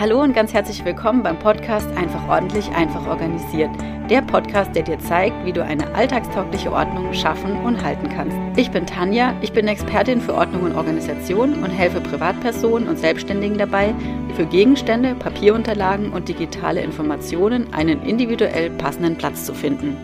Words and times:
Hallo 0.00 0.22
und 0.22 0.32
ganz 0.32 0.54
herzlich 0.54 0.84
willkommen 0.84 1.24
beim 1.24 1.40
Podcast 1.40 1.88
Einfach 1.96 2.28
ordentlich, 2.28 2.70
einfach 2.70 3.04
organisiert. 3.08 3.70
Der 4.08 4.22
Podcast, 4.22 4.76
der 4.76 4.84
dir 4.84 5.00
zeigt, 5.00 5.44
wie 5.44 5.52
du 5.52 5.64
eine 5.64 5.92
alltagstaugliche 5.92 6.70
Ordnung 6.70 7.12
schaffen 7.12 7.56
und 7.64 7.82
halten 7.82 8.08
kannst. 8.08 8.36
Ich 8.56 8.70
bin 8.70 8.86
Tanja, 8.86 9.34
ich 9.40 9.52
bin 9.52 9.66
Expertin 9.66 10.20
für 10.20 10.34
Ordnung 10.34 10.62
und 10.62 10.76
Organisation 10.76 11.64
und 11.64 11.70
helfe 11.70 12.00
Privatpersonen 12.00 12.88
und 12.88 13.00
Selbstständigen 13.00 13.58
dabei, 13.58 13.92
für 14.36 14.46
Gegenstände, 14.46 15.16
Papierunterlagen 15.16 16.12
und 16.12 16.28
digitale 16.28 16.80
Informationen 16.80 17.74
einen 17.74 18.00
individuell 18.04 18.70
passenden 18.70 19.18
Platz 19.18 19.46
zu 19.46 19.52
finden. 19.52 19.96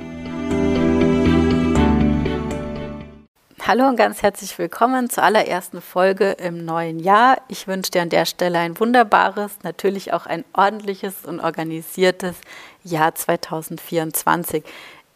Hallo 3.67 3.89
und 3.89 3.97
ganz 3.97 4.23
herzlich 4.23 4.59
willkommen 4.59 5.09
zur 5.09 5.23
allerersten 5.23 5.81
Folge 5.81 6.33
im 6.33 6.67
neuen 6.67 6.99
Jahr. 6.99 7.39
Ich 7.49 7.67
wünsche 7.67 7.91
dir 7.91 8.03
an 8.03 8.11
der 8.11 8.27
Stelle 8.27 8.59
ein 8.59 8.79
wunderbares, 8.79 9.53
natürlich 9.63 10.13
auch 10.13 10.27
ein 10.27 10.45
ordentliches 10.53 11.25
und 11.25 11.41
organisiertes 11.41 12.37
Jahr 12.83 13.15
2024. 13.15 14.65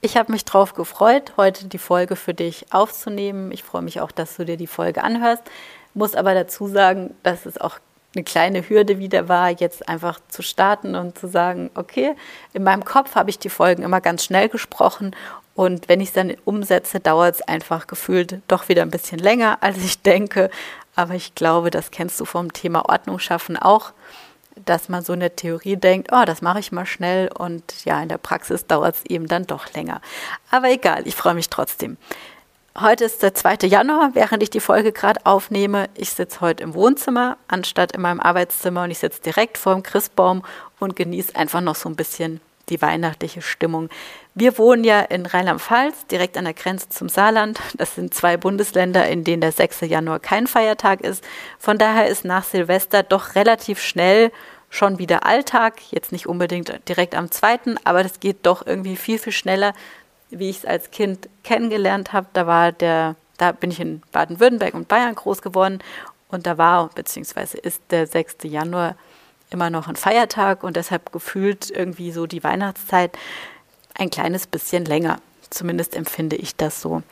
Ich 0.01 0.17
habe 0.17 0.33
mich 0.33 0.47
darauf 0.47 0.73
gefreut, 0.73 1.35
heute 1.37 1.67
die 1.67 1.77
Folge 1.77 2.17
für 2.17 2.33
dich 2.33 2.73
aufzunehmen. 2.73 3.53
Ich 3.53 3.65
freue 3.65 3.83
mich 3.83 4.01
auch, 4.01 4.13
dass 4.13 4.37
du 4.37 4.47
dir 4.47 4.57
die 4.57 4.67
Folge 4.67 5.05
anhörst. 5.05 5.43
Muss 5.93 6.15
aber 6.15 6.33
dazu 6.33 6.69
sagen, 6.69 7.15
dass 7.23 7.45
es 7.45 7.61
auch 7.61 7.79
eine 8.17 8.25
kleine 8.25 8.67
Hürde 8.67 8.99
wieder 8.99 9.29
war, 9.29 9.51
jetzt 9.51 9.87
einfach 9.91 10.21
zu 10.29 10.41
starten 10.41 10.95
und 10.95 11.19
zu 11.19 11.29
sagen, 11.29 11.71
okay, 11.75 12.15
in 12.55 12.63
meinem 12.63 12.87
Kopf 12.87 13.15
habe 13.15 13.29
ich 13.29 13.39
die 13.39 13.51
Folgen 13.51 13.83
immer 13.83 14.01
ganz 14.01 14.25
schnell 14.25 14.49
gesprochen 14.49 15.15
und 15.59 15.89
wenn 15.89 16.01
ich 16.01 16.11
es 16.11 16.15
dann 16.15 16.37
umsetze, 16.45 17.01
dauert 17.01 17.35
es 17.35 17.43
einfach 17.43 17.89
gefühlt 17.89 18.43
doch 18.47 18.69
wieder 18.69 18.83
ein 18.83 18.93
bisschen 18.93 19.19
länger, 19.19 19.59
als 19.61 19.79
ich 19.79 20.01
denke. 20.01 20.51
Aber 20.95 21.15
ich 21.15 21.35
glaube, 21.35 21.71
das 21.71 21.91
kennst 21.91 22.21
du 22.21 22.25
vom 22.25 22.53
Thema 22.53 22.89
Ordnung 22.89 23.19
schaffen 23.19 23.57
auch, 23.57 23.91
dass 24.55 24.89
man 24.89 25.03
so 25.03 25.15
in 25.15 25.19
der 25.19 25.35
Theorie 25.35 25.75
denkt, 25.75 26.11
oh, 26.13 26.25
das 26.25 26.43
mache 26.43 26.61
ich 26.61 26.71
mal 26.71 26.87
schnell 26.87 27.29
und 27.37 27.85
ja, 27.85 28.01
in 28.01 28.09
der 28.09 28.19
Praxis 28.19 28.69
dauert 28.69 28.95
es 28.95 29.07
eben 29.07 29.27
dann 29.27 29.49
doch 29.49 29.73
länger. 29.73 30.01
Aber 30.53 30.71
egal, 30.71 31.05
ich 31.09 31.17
freue 31.17 31.35
mich 31.35 31.51
trotzdem. 31.51 31.97
Heute 32.81 33.07
ist 33.07 33.25
der 33.25 33.35
2. 33.35 33.67
Januar, 33.67 34.11
während 34.15 34.45
ich 34.45 34.51
die 34.51 34.61
Folge 34.61 34.93
gerade 34.93 35.27
aufnehme. 35.27 35.89
Ich 35.97 36.11
sitze 36.11 36.41
heute 36.41 36.63
im 36.63 36.75
Wohnzimmer 36.75 37.37
anstatt 37.49 37.91
in 37.91 38.03
meinem 38.03 38.21
Arbeitszimmer 38.21 38.85
und 38.85 38.93
ich 38.93 38.99
sitze 38.99 39.23
direkt 39.23 39.59
vor 39.59 39.75
dem 39.75 39.83
Christbaum 39.83 40.45
und 40.79 40.95
genieße 40.95 41.35
einfach 41.35 41.61
noch 41.61 41.75
so 41.75 41.89
ein 41.89 41.97
bisschen 41.97 42.41
die 42.71 42.81
weihnachtliche 42.81 43.43
Stimmung. 43.43 43.89
Wir 44.35 44.59
wohnen 44.59 44.85
ja 44.85 45.01
in 45.01 45.27
Rheinland-Pfalz, 45.27 46.07
direkt 46.07 46.37
an 46.37 46.45
der 46.45 46.55
Grenze 46.55 46.89
zum 46.89 47.09
Saarland. 47.09 47.59
Das 47.77 47.95
sind 47.95 48.15
zwei 48.15 48.37
Bundesländer, 48.37 49.09
in 49.09 49.25
denen 49.25 49.41
der 49.41 49.53
6. 49.53 49.83
Januar 49.83 50.21
kein 50.21 50.47
Feiertag 50.47 51.01
ist. 51.01 51.25
Von 51.59 51.79
daher 51.79 52.07
ist 52.07 52.25
nach 52.25 52.45
Silvester 52.45 53.03
doch 53.03 53.35
relativ 53.35 53.81
schnell 53.81 54.31
schon 54.71 54.99
wieder 54.99 55.25
Alltag. 55.27 55.81
Jetzt 55.91 56.13
nicht 56.13 56.27
unbedingt 56.27 56.89
direkt 56.89 57.15
am 57.15 57.31
2., 57.31 57.77
aber 57.85 58.03
das 58.03 58.21
geht 58.21 58.47
doch 58.47 58.67
irgendwie 58.67 58.97
viel, 58.97 59.19
viel 59.19 59.33
schneller, 59.33 59.73
wie 60.31 60.51
ich 60.51 60.59
es 60.59 60.65
als 60.65 60.91
Kind 60.91 61.29
kennengelernt 61.43 62.13
habe. 62.13 62.27
Da 62.33 63.15
da 63.39 63.53
bin 63.53 63.71
ich 63.71 63.81
in 63.81 64.03
Baden-Württemberg 64.13 64.75
und 64.75 64.89
Bayern 64.89 65.15
groß 65.15 65.43
geworden 65.43 65.79
und 66.29 66.47
da 66.47 66.59
war, 66.59 66.91
beziehungsweise 66.95 67.57
ist 67.57 67.83
der 67.91 68.07
6. 68.07 68.39
Januar 68.45 68.97
immer 69.51 69.71
noch 69.71 69.89
ein 69.89 69.97
Feiertag 69.97 70.63
und 70.63 70.77
deshalb 70.77 71.13
gefühlt 71.13 71.71
irgendwie 71.71 72.13
so 72.13 72.27
die 72.27 72.45
Weihnachtszeit 72.45 73.17
ein 73.95 74.11
kleines 74.11 74.47
bisschen 74.47 74.85
länger. 74.85 75.21
Zumindest 75.51 75.97
empfinde 75.97 76.37
ich 76.37 76.57
das 76.57 76.81
so. 76.81 77.03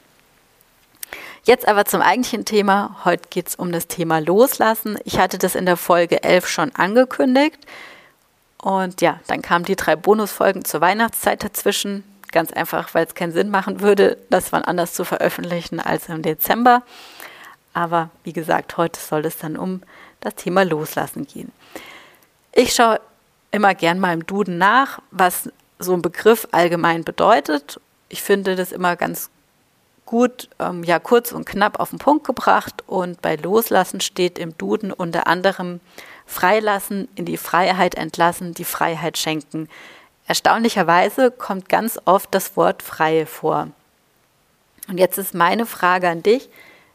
Jetzt 1.44 1.68
aber 1.68 1.84
zum 1.84 2.02
eigentlichen 2.02 2.44
Thema. 2.44 2.96
Heute 3.04 3.28
geht 3.30 3.48
es 3.48 3.54
um 3.54 3.70
das 3.70 3.86
Thema 3.86 4.18
Loslassen. 4.18 4.98
Ich 5.04 5.18
hatte 5.18 5.38
das 5.38 5.54
in 5.54 5.64
der 5.64 5.76
Folge 5.76 6.22
11 6.22 6.48
schon 6.48 6.74
angekündigt. 6.74 7.58
Und 8.58 9.00
ja, 9.00 9.20
dann 9.28 9.42
kamen 9.42 9.64
die 9.64 9.76
drei 9.76 9.94
Bonusfolgen 9.94 10.64
zur 10.64 10.80
Weihnachtszeit 10.80 11.44
dazwischen. 11.44 12.02
Ganz 12.32 12.52
einfach, 12.52 12.94
weil 12.94 13.06
es 13.06 13.14
keinen 13.14 13.32
Sinn 13.32 13.50
machen 13.50 13.80
würde, 13.80 14.18
das 14.28 14.52
wann 14.52 14.64
anders 14.64 14.92
zu 14.92 15.04
veröffentlichen 15.04 15.78
als 15.78 16.08
im 16.08 16.22
Dezember. 16.22 16.82
Aber 17.72 18.10
wie 18.24 18.32
gesagt, 18.32 18.76
heute 18.76 18.98
soll 18.98 19.24
es 19.24 19.38
dann 19.38 19.56
um 19.56 19.82
das 20.20 20.34
Thema 20.34 20.64
Loslassen 20.64 21.26
gehen. 21.26 21.52
Ich 22.58 22.72
schaue 22.72 23.02
immer 23.50 23.74
gern 23.74 24.00
mal 24.00 24.14
im 24.14 24.24
Duden 24.24 24.56
nach, 24.56 25.00
was 25.10 25.50
so 25.78 25.92
ein 25.92 26.00
Begriff 26.00 26.48
allgemein 26.52 27.04
bedeutet. 27.04 27.78
Ich 28.08 28.22
finde 28.22 28.56
das 28.56 28.72
immer 28.72 28.96
ganz 28.96 29.28
gut, 30.06 30.48
ähm, 30.58 30.82
ja, 30.82 30.98
kurz 30.98 31.32
und 31.32 31.44
knapp 31.44 31.78
auf 31.78 31.90
den 31.90 31.98
Punkt 31.98 32.26
gebracht. 32.26 32.82
Und 32.86 33.20
bei 33.20 33.36
Loslassen 33.36 34.00
steht 34.00 34.38
im 34.38 34.56
Duden 34.56 34.90
unter 34.90 35.26
anderem 35.26 35.80
Freilassen, 36.24 37.08
in 37.14 37.26
die 37.26 37.36
Freiheit 37.36 37.94
entlassen, 37.94 38.54
die 38.54 38.64
Freiheit 38.64 39.18
schenken. 39.18 39.68
Erstaunlicherweise 40.26 41.30
kommt 41.30 41.68
ganz 41.68 42.00
oft 42.06 42.34
das 42.34 42.56
Wort 42.56 42.82
Freie 42.82 43.26
vor. 43.26 43.68
Und 44.88 44.96
jetzt 44.96 45.18
ist 45.18 45.34
meine 45.34 45.66
Frage 45.66 46.08
an 46.08 46.22
dich, 46.22 46.48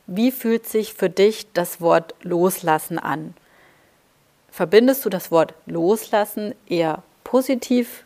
wie 0.07 0.31
fühlt 0.31 0.67
sich 0.67 0.95
für 0.95 1.11
dich 1.11 1.53
das 1.53 1.81
Wort 1.81 2.15
Loslassen 2.23 2.97
an? 2.97 3.35
Verbindest 4.51 5.05
du 5.05 5.09
das 5.09 5.31
Wort 5.31 5.53
loslassen 5.65 6.53
eher 6.67 7.03
positiv, 7.23 8.03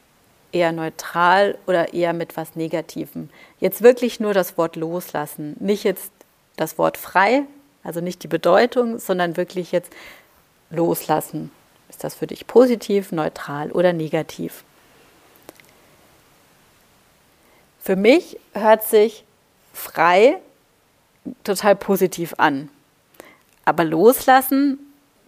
eher 0.51 0.71
neutral 0.71 1.57
oder 1.65 1.93
eher 1.93 2.13
mit 2.13 2.37
was 2.37 2.55
Negativem? 2.55 3.29
Jetzt 3.59 3.81
wirklich 3.81 4.19
nur 4.19 4.33
das 4.33 4.55
Wort 4.57 4.75
loslassen, 4.75 5.57
nicht 5.59 5.83
jetzt 5.83 6.11
das 6.55 6.77
Wort 6.77 6.97
frei, 6.97 7.43
also 7.83 7.99
nicht 7.99 8.21
die 8.21 8.27
Bedeutung, 8.27 8.99
sondern 8.99 9.37
wirklich 9.37 9.71
jetzt 9.71 9.91
loslassen. 10.69 11.51
Ist 11.89 12.03
das 12.03 12.13
für 12.13 12.27
dich 12.27 12.45
positiv, 12.45 13.11
neutral 13.11 13.71
oder 13.71 13.91
negativ? 13.91 14.63
Für 17.79 17.95
mich 17.95 18.39
hört 18.53 18.83
sich 18.83 19.23
frei 19.73 20.37
total 21.43 21.75
positiv 21.75 22.35
an. 22.37 22.69
Aber 23.65 23.83
loslassen 23.83 24.79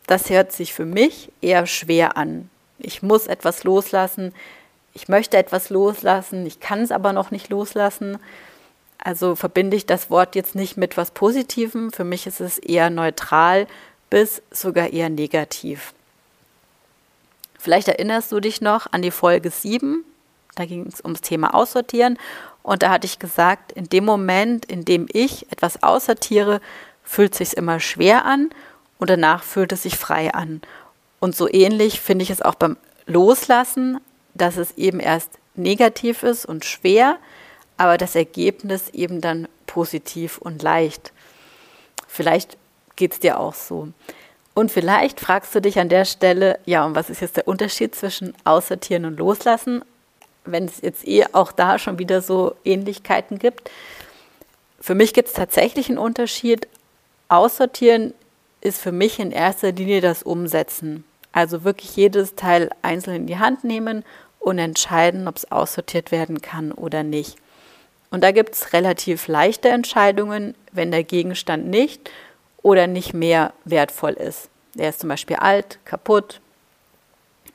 das 0.08 0.30
hört 0.30 0.52
sich 0.52 0.74
für 0.74 0.86
mich 0.86 1.32
eher 1.42 1.66
schwer 1.68 2.18
an. 2.18 2.50
Ich 2.80 3.04
muss 3.04 3.28
etwas 3.28 3.64
loslassen, 3.64 4.34
ich 4.94 5.08
möchte 5.08 5.38
etwas 5.38 5.70
loslassen, 5.70 6.46
ich 6.46 6.60
kann 6.60 6.82
es 6.82 6.92
aber 6.92 7.14
noch 7.14 7.30
nicht 7.30 7.50
loslassen. 7.50 8.18
Also 8.98 9.36
verbinde 9.36 9.78
ich 9.78 9.86
das 9.86 10.10
Wort 10.10 10.36
jetzt 10.36 10.56
nicht 10.56 10.76
mit 10.76 10.98
was 10.98 11.12
Positivem. 11.12 11.92
Für 11.92 12.04
mich 12.04 12.26
ist 12.26 12.40
es 12.40 12.58
eher 12.58 12.90
neutral 12.90 13.68
bis 14.10 14.42
sogar 14.50 14.92
eher 14.92 15.10
negativ. 15.10 15.94
Vielleicht 17.60 17.88
erinnerst 17.90 18.32
du 18.32 18.40
dich 18.40 18.62
noch 18.62 18.92
an 18.92 19.02
die 19.02 19.12
Folge 19.12 19.52
7. 19.52 20.04
Da 20.56 20.66
ging 20.66 20.88
es 20.88 21.02
ums 21.02 21.22
Thema 21.22 21.54
Aussortieren. 21.54 22.18
Und 22.64 22.82
da 22.82 22.90
hatte 22.90 23.06
ich 23.06 23.20
gesagt, 23.20 23.72
in 23.74 23.90
dem 23.90 24.06
Moment, 24.06 24.66
in 24.66 24.84
dem 24.84 25.08
ich 25.12 25.52
etwas 25.52 25.84
aussortiere, 25.84 26.62
fühlt 27.04 27.36
sich 27.36 27.56
immer 27.56 27.80
schwer 27.80 28.26
an 28.26 28.50
und 29.00 29.10
danach 29.10 29.44
fühlt 29.44 29.72
es 29.72 29.84
sich 29.84 29.98
frei 29.98 30.34
an. 30.34 30.62
Und 31.20 31.36
so 31.36 31.52
ähnlich 31.52 32.02
finde 32.02 32.24
ich 32.24 32.30
es 32.30 32.42
auch 32.42 32.56
beim 32.56 32.78
Loslassen, 33.06 34.00
dass 34.34 34.58
es 34.58 34.78
eben 34.78 35.00
erst 35.00 35.32
negativ 35.56 36.24
ist 36.24 36.46
und 36.46 36.66
schwer, 36.66 37.18
aber 37.78 37.98
das 37.98 38.16
Ergebnis 38.16 38.90
eben 38.90 39.22
dann 39.22 39.48
positiv 39.66 40.38
und 40.38 40.62
leicht. 40.62 41.12
Vielleicht 42.08 42.58
geht 42.96 43.14
es 43.14 43.20
dir 43.20 43.40
auch 43.40 43.54
so. 43.54 43.90
Und 44.54 44.72
vielleicht 44.72 45.20
fragst 45.20 45.54
du 45.54 45.62
dich 45.62 45.80
an 45.80 45.90
der 45.90 46.06
Stelle, 46.06 46.60
ja, 46.66 46.84
und 46.86 46.96
was 46.96 47.10
ist 47.12 47.22
jetzt 47.22 47.38
der 47.38 47.48
Unterschied 47.48 47.94
zwischen 47.94 48.34
Aussortieren 48.44 49.06
und 49.06 49.20
Loslassen, 49.20 49.84
wenn 50.46 50.66
es 50.66 50.82
jetzt 50.82 51.08
eh 51.08 51.26
auch 51.34 51.52
da 51.52 51.78
schon 51.78 52.00
wieder 52.00 52.22
so 52.22 52.56
Ähnlichkeiten 52.64 53.38
gibt. 53.38 53.70
Für 54.80 54.96
mich 54.96 55.14
gibt 55.14 55.28
es 55.28 55.34
tatsächlich 55.36 55.90
einen 55.90 55.98
Unterschied. 55.98 56.68
Aussortieren 57.30 58.14
ist 58.62 58.82
für 58.82 58.92
mich 58.92 59.20
in 59.20 59.32
erster 59.32 59.72
Linie 59.72 60.02
das 60.02 60.24
Umsetzen. 60.24 61.04
Also 61.32 61.64
wirklich 61.64 61.96
jedes 61.96 62.36
Teil 62.36 62.70
einzeln 62.82 63.16
in 63.16 63.28
die 63.28 63.38
Hand 63.38 63.64
nehmen 63.64 64.04
und 64.40 64.58
entscheiden, 64.60 65.28
ob 65.28 65.36
es 65.36 65.52
aussortiert 65.52 66.12
werden 66.12 66.42
kann 66.42 66.72
oder 66.72 67.04
nicht. 67.04 67.38
Und 68.10 68.24
da 68.24 68.32
gibt 68.32 68.56
es 68.56 68.74
relativ 68.74 69.28
leichte 69.28 69.70
Entscheidungen, 69.70 70.56
wenn 70.72 70.92
der 70.92 71.04
Gegenstand 71.04 71.68
nicht 71.68 72.10
oder 72.62 72.88
nicht 72.88 73.14
mehr 73.14 73.54
wertvoll 73.66 74.14
ist. 74.14 74.50
Der 74.76 74.90
ist 74.90 75.00
zum 75.00 75.10
Beispiel 75.10 75.36
alt, 75.36 75.80
kaputt, 75.86 76.40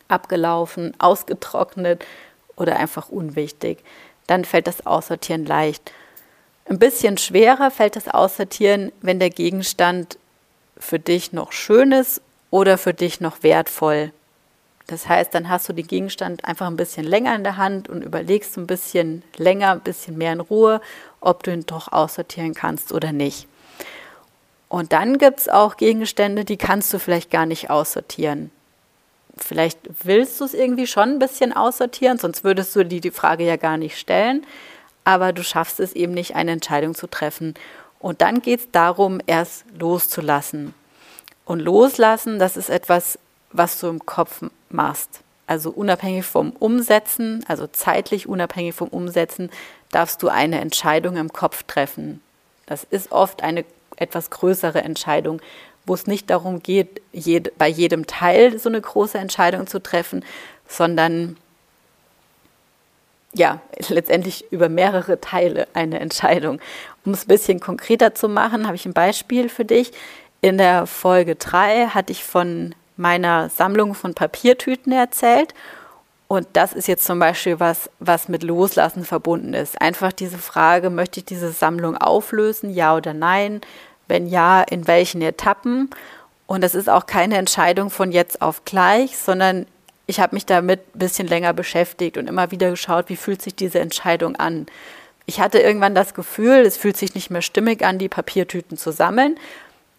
abgelaufen, 0.08 0.92
ausgetrocknet 0.98 2.04
oder 2.56 2.76
einfach 2.76 3.08
unwichtig. 3.08 3.78
Dann 4.26 4.44
fällt 4.44 4.66
das 4.66 4.86
Aussortieren 4.86 5.46
leicht. 5.46 5.92
Ein 6.66 6.78
bisschen 6.78 7.18
schwerer 7.18 7.70
fällt 7.70 7.96
das 7.96 8.08
Aussortieren, 8.08 8.92
wenn 9.00 9.18
der 9.18 9.30
Gegenstand 9.30 10.18
für 10.82 10.98
dich 10.98 11.32
noch 11.32 11.52
Schönes 11.52 12.20
oder 12.50 12.78
für 12.78 12.94
dich 12.94 13.20
noch 13.20 13.42
wertvoll. 13.42 14.12
Das 14.86 15.08
heißt, 15.08 15.34
dann 15.34 15.48
hast 15.48 15.68
du 15.68 15.72
den 15.72 15.86
Gegenstand 15.86 16.44
einfach 16.44 16.66
ein 16.66 16.76
bisschen 16.76 17.04
länger 17.04 17.34
in 17.34 17.44
der 17.44 17.56
Hand 17.56 17.88
und 17.88 18.02
überlegst 18.02 18.56
ein 18.58 18.66
bisschen 18.66 19.22
länger, 19.36 19.70
ein 19.72 19.80
bisschen 19.80 20.18
mehr 20.18 20.32
in 20.32 20.40
Ruhe, 20.40 20.80
ob 21.20 21.42
du 21.44 21.52
ihn 21.52 21.64
doch 21.64 21.92
aussortieren 21.92 22.54
kannst 22.54 22.92
oder 22.92 23.12
nicht. 23.12 23.46
Und 24.68 24.92
dann 24.92 25.18
gibt 25.18 25.40
es 25.40 25.48
auch 25.48 25.76
Gegenstände, 25.76 26.44
die 26.44 26.56
kannst 26.56 26.92
du 26.92 26.98
vielleicht 26.98 27.30
gar 27.30 27.46
nicht 27.46 27.70
aussortieren. 27.70 28.50
vielleicht 29.36 29.78
willst 30.04 30.40
du 30.40 30.44
es 30.44 30.52
irgendwie 30.52 30.86
schon 30.86 31.10
ein 31.10 31.18
bisschen 31.18 31.54
aussortieren, 31.54 32.18
sonst 32.18 32.44
würdest 32.44 32.76
du 32.76 32.84
dir 32.84 33.00
die 33.00 33.10
Frage 33.10 33.44
ja 33.44 33.56
gar 33.56 33.78
nicht 33.78 33.98
stellen, 33.98 34.46
aber 35.04 35.32
du 35.32 35.42
schaffst 35.42 35.80
es 35.80 35.94
eben 35.94 36.12
nicht, 36.12 36.36
eine 36.36 36.52
Entscheidung 36.52 36.94
zu 36.94 37.06
treffen. 37.06 37.54
Und 38.02 38.20
dann 38.20 38.42
geht 38.42 38.60
es 38.60 38.70
darum, 38.72 39.20
erst 39.26 39.64
loszulassen. 39.78 40.74
Und 41.44 41.60
loslassen, 41.60 42.40
das 42.40 42.56
ist 42.56 42.68
etwas, 42.68 43.18
was 43.52 43.78
du 43.78 43.86
im 43.86 44.04
Kopf 44.04 44.42
machst. 44.70 45.20
Also 45.46 45.70
unabhängig 45.70 46.26
vom 46.26 46.50
Umsetzen, 46.50 47.44
also 47.46 47.66
zeitlich 47.68 48.28
unabhängig 48.28 48.74
vom 48.74 48.88
Umsetzen, 48.88 49.50
darfst 49.92 50.22
du 50.22 50.28
eine 50.28 50.60
Entscheidung 50.60 51.16
im 51.16 51.32
Kopf 51.32 51.62
treffen. 51.62 52.20
Das 52.66 52.84
ist 52.84 53.12
oft 53.12 53.42
eine 53.42 53.64
etwas 53.96 54.30
größere 54.30 54.82
Entscheidung, 54.82 55.40
wo 55.86 55.94
es 55.94 56.06
nicht 56.06 56.30
darum 56.30 56.62
geht, 56.62 57.02
jed 57.12 57.56
bei 57.56 57.68
jedem 57.68 58.06
Teil 58.06 58.58
so 58.58 58.68
eine 58.68 58.80
große 58.80 59.18
Entscheidung 59.18 59.66
zu 59.66 59.80
treffen, 59.80 60.24
sondern 60.66 61.36
ja, 63.34 63.60
letztendlich 63.88 64.50
über 64.52 64.68
mehrere 64.68 65.20
Teile 65.20 65.66
eine 65.74 66.00
Entscheidung. 66.00 66.60
Um 67.04 67.12
es 67.12 67.24
ein 67.24 67.28
bisschen 67.28 67.60
konkreter 67.60 68.14
zu 68.14 68.28
machen, 68.28 68.66
habe 68.66 68.76
ich 68.76 68.86
ein 68.86 68.92
Beispiel 68.92 69.48
für 69.48 69.64
dich. 69.64 69.92
In 70.40 70.58
der 70.58 70.86
Folge 70.86 71.36
3 71.36 71.88
hatte 71.88 72.12
ich 72.12 72.24
von 72.24 72.74
meiner 72.96 73.48
Sammlung 73.48 73.94
von 73.94 74.14
Papiertüten 74.14 74.92
erzählt. 74.92 75.54
Und 76.28 76.46
das 76.54 76.72
ist 76.72 76.88
jetzt 76.88 77.04
zum 77.04 77.18
Beispiel 77.18 77.60
was, 77.60 77.90
was 78.00 78.28
mit 78.28 78.42
Loslassen 78.42 79.04
verbunden 79.04 79.54
ist. 79.54 79.80
Einfach 79.80 80.12
diese 80.12 80.38
Frage, 80.38 80.88
möchte 80.88 81.20
ich 81.20 81.26
diese 81.26 81.52
Sammlung 81.52 81.96
auflösen, 81.96 82.70
ja 82.70 82.96
oder 82.96 83.12
nein? 83.12 83.60
Wenn 84.08 84.26
ja, 84.26 84.62
in 84.62 84.86
welchen 84.86 85.20
Etappen? 85.22 85.90
Und 86.46 86.62
das 86.62 86.74
ist 86.74 86.88
auch 86.88 87.06
keine 87.06 87.36
Entscheidung 87.36 87.90
von 87.90 88.12
jetzt 88.12 88.42
auf 88.42 88.64
gleich, 88.64 89.16
sondern 89.18 89.66
ich 90.06 90.20
habe 90.20 90.34
mich 90.34 90.46
damit 90.46 90.80
ein 90.94 90.98
bisschen 90.98 91.28
länger 91.28 91.52
beschäftigt 91.52 92.16
und 92.18 92.28
immer 92.28 92.50
wieder 92.50 92.70
geschaut, 92.70 93.08
wie 93.08 93.16
fühlt 93.16 93.42
sich 93.42 93.54
diese 93.54 93.80
Entscheidung 93.80 94.36
an. 94.36 94.66
Ich 95.26 95.40
hatte 95.40 95.58
irgendwann 95.60 95.94
das 95.94 96.14
Gefühl, 96.14 96.60
es 96.66 96.76
fühlt 96.76 96.96
sich 96.96 97.14
nicht 97.14 97.30
mehr 97.30 97.42
stimmig 97.42 97.84
an, 97.84 97.98
die 97.98 98.08
Papiertüten 98.08 98.76
zu 98.76 98.90
sammeln. 98.92 99.38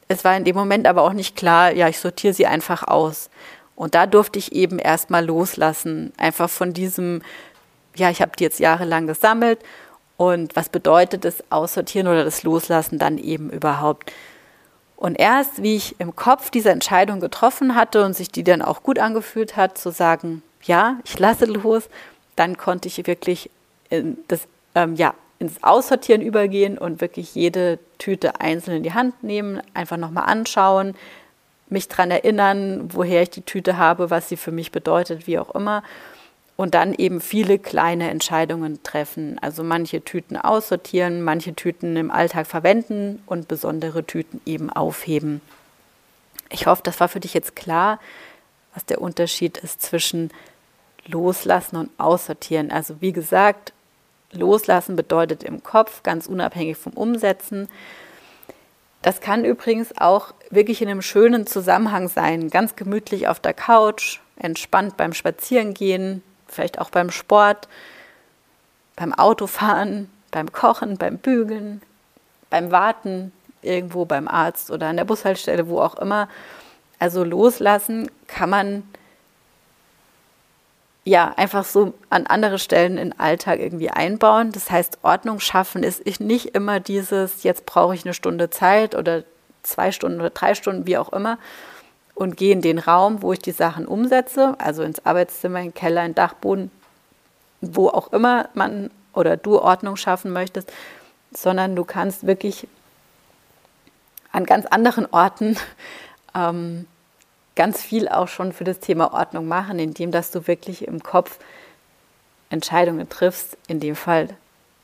Es 0.08 0.26
war 0.26 0.36
in 0.36 0.44
dem 0.44 0.56
Moment 0.56 0.86
aber 0.86 1.04
auch 1.04 1.14
nicht 1.14 1.36
klar, 1.36 1.74
ja, 1.74 1.88
ich 1.88 2.00
sortiere 2.00 2.34
sie 2.34 2.46
einfach 2.46 2.84
aus. 2.84 3.30
Und 3.76 3.96
da 3.96 4.06
durfte 4.06 4.38
ich 4.38 4.52
eben 4.52 4.78
erstmal 4.78 5.26
loslassen, 5.26 6.12
einfach 6.18 6.50
von 6.50 6.74
diesem, 6.74 7.22
ja, 7.96 8.10
ich 8.10 8.22
habe 8.22 8.34
die 8.38 8.44
jetzt 8.44 8.60
jahrelang 8.60 9.08
gesammelt 9.08 9.60
und 10.18 10.56
was 10.56 10.70
bedeutet 10.70 11.26
das 11.26 11.44
Aussortieren 11.50 12.08
oder 12.08 12.24
das 12.24 12.44
Loslassen 12.44 13.00
dann 13.00 13.18
eben 13.18 13.50
überhaupt? 13.50 14.12
Und 15.04 15.16
erst, 15.16 15.62
wie 15.62 15.76
ich 15.76 16.00
im 16.00 16.16
Kopf 16.16 16.50
diese 16.50 16.70
Entscheidung 16.70 17.20
getroffen 17.20 17.76
hatte 17.76 18.06
und 18.06 18.16
sich 18.16 18.30
die 18.30 18.46
dann 18.46 18.62
auch 18.62 18.84
gut 18.84 19.00
angefühlt 19.00 19.58
hat, 19.58 19.78
zu 19.78 19.92
sagen, 19.92 20.44
ja, 20.64 20.96
ich 21.04 21.20
lasse 21.20 21.44
los, 21.44 21.90
dann 22.38 22.56
konnte 22.56 22.88
ich 22.88 23.06
wirklich 23.06 23.50
in 23.90 24.18
das, 24.30 24.48
ähm, 24.76 24.96
ja, 24.96 25.14
ins 25.40 25.62
Aussortieren 25.62 26.22
übergehen 26.22 26.78
und 26.78 27.02
wirklich 27.02 27.36
jede 27.36 27.80
Tüte 27.98 28.40
einzeln 28.40 28.78
in 28.78 28.84
die 28.84 28.94
Hand 28.94 29.26
nehmen, 29.26 29.62
einfach 29.74 29.98
nochmal 29.98 30.24
anschauen, 30.30 30.96
mich 31.68 31.90
daran 31.90 32.10
erinnern, 32.10 32.90
woher 32.94 33.24
ich 33.24 33.30
die 33.30 33.42
Tüte 33.42 33.76
habe, 33.76 34.10
was 34.10 34.30
sie 34.30 34.38
für 34.38 34.54
mich 34.54 34.72
bedeutet, 34.72 35.28
wie 35.28 35.38
auch 35.38 35.54
immer. 35.54 35.84
Und 36.56 36.76
dann 36.76 36.94
eben 36.94 37.20
viele 37.20 37.58
kleine 37.58 38.12
Entscheidungen 38.12 38.84
treffen. 38.84 39.40
Also 39.40 39.64
manche 39.64 40.04
Tüten 40.04 40.38
aussortieren, 40.38 41.24
manche 41.24 41.56
Tüten 41.56 41.96
im 41.98 42.12
Alltag 42.12 42.46
verwenden 42.46 43.24
und 43.26 43.48
besondere 43.48 44.06
Tüten 44.06 44.40
eben 44.46 44.70
aufheben. 44.70 45.42
Ich 46.50 46.68
hoffe, 46.68 46.84
das 46.84 47.00
war 47.00 47.10
für 47.10 47.20
dich 47.20 47.34
jetzt 47.34 47.56
klar, 47.56 48.00
was 48.74 48.86
der 48.86 49.02
Unterschied 49.02 49.58
ist 49.58 49.82
zwischen 49.82 50.30
Loslassen 51.06 51.78
und 51.78 51.90
Aussortieren. 51.98 52.72
Also 52.72 53.02
wie 53.02 53.12
gesagt, 53.12 53.74
Loslassen 54.32 54.96
bedeutet 54.96 55.44
im 55.44 55.64
Kopf, 55.64 56.04
ganz 56.04 56.28
unabhängig 56.28 56.78
vom 56.78 56.94
Umsetzen. 56.94 57.68
Das 59.02 59.20
kann 59.20 59.44
übrigens 59.44 59.98
auch 59.98 60.34
wirklich 60.50 60.82
in 60.82 60.88
einem 60.88 61.02
schönen 61.02 61.46
Zusammenhang 61.46 62.08
sein, 62.08 62.50
ganz 62.50 62.76
gemütlich 62.76 63.28
auf 63.28 63.40
der 63.40 63.54
Couch, 63.54 64.20
entspannt 64.38 64.96
beim 64.96 65.14
Spazierengehen, 65.14 66.24
vielleicht 66.54 66.80
auch 66.80 66.90
beim 66.90 67.12
Sport, 67.12 67.68
beim 68.96 69.14
Autofahren, 69.14 70.10
beim 70.32 70.52
Kochen, 70.52 70.98
beim 70.98 71.18
Bügeln, 71.18 71.82
beim 72.50 72.72
Warten 72.72 73.32
irgendwo 73.62 74.06
beim 74.06 74.28
Arzt 74.28 74.72
oder 74.72 74.88
an 74.88 74.98
der 74.98 75.06
Bushaltestelle, 75.06 75.68
wo 75.68 75.80
auch 75.80 75.96
immer. 75.96 76.28
Also 77.00 77.24
loslassen 77.24 78.10
kann 78.28 78.50
man 78.50 78.84
ja, 81.06 81.34
einfach 81.36 81.66
so 81.66 81.94
an 82.10 82.28
andere 82.28 82.60
Stellen 82.60 82.98
in 82.98 83.20
Alltag 83.20 83.60
irgendwie 83.60 83.90
einbauen. 83.90 84.52
Das 84.54 84.72
heißt, 84.72 85.00
Ordnung 85.02 85.40
schaffen 85.40 85.84
ist 85.84 86.22
nicht 86.22 86.56
immer 86.56 86.80
dieses, 86.80 87.44
jetzt 87.44 87.66
brauche 87.66 87.94
ich 87.94 88.06
eine 88.06 88.14
Stunde 88.14 88.50
Zeit 88.50 88.96
oder 88.96 89.24
zwei 89.64 89.92
Stunden 89.92 90.22
oder 90.22 90.30
drei 90.30 90.56
Stunden, 90.56 90.88
wie 90.88 90.98
auch 90.98 91.12
immer, 91.12 91.38
und 92.16 92.38
gehe 92.38 92.54
in 92.54 92.62
den 92.62 92.80
Raum, 92.80 93.22
wo 93.22 93.34
ich 93.34 93.40
die 93.40 93.52
Sachen 93.52 93.86
umsetze, 93.86 94.56
also 94.60 94.84
ins 94.84 95.06
Arbeitszimmer, 95.06 95.60
in 95.60 95.66
den 95.68 95.74
Keller, 95.74 96.02
in 96.02 96.12
den 96.12 96.16
Dachboden, 96.16 96.72
wo 97.62 97.90
auch 97.90 98.12
immer 98.14 98.50
man 98.54 98.92
oder 99.14 99.38
du 99.38 99.60
Ordnung 99.60 99.96
schaffen 99.96 100.32
möchtest, 100.32 100.72
sondern 101.32 101.76
du 101.76 101.84
kannst 101.84 102.28
wirklich 102.28 102.68
an 104.32 104.46
ganz 104.46 104.66
anderen 104.66 105.08
Orten 105.12 105.58
ähm, 106.36 106.88
ganz 107.56 107.82
viel 107.82 108.08
auch 108.08 108.28
schon 108.28 108.54
für 108.54 108.64
das 108.64 108.80
Thema 108.80 109.14
Ordnung 109.14 109.48
machen, 109.48 109.80
indem 109.80 110.12
dass 110.12 110.32
du 110.32 110.48
wirklich 110.48 110.88
im 110.88 111.02
Kopf 111.04 111.40
Entscheidungen 112.50 113.10
triffst. 113.10 113.58
In 113.68 113.80
dem 113.80 113.96
Fall 113.96 114.30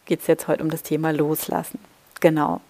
geht 0.05 0.21
es 0.21 0.27
jetzt 0.27 0.47
heute 0.47 0.63
um 0.63 0.69
das 0.69 0.83
Thema 0.83 1.11
Loslassen. 1.11 1.79
Genau. 2.19 2.61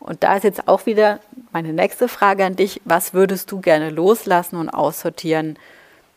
Und 0.00 0.24
da 0.24 0.36
ist 0.36 0.44
jetzt 0.44 0.66
auch 0.66 0.86
wieder 0.86 1.20
meine 1.52 1.72
nächste 1.72 2.08
Frage 2.08 2.44
an 2.44 2.56
dich. 2.56 2.80
Was 2.84 3.14
würdest 3.14 3.52
du 3.52 3.60
gerne 3.60 3.90
loslassen 3.90 4.56
und 4.56 4.70
aussortieren? 4.70 5.58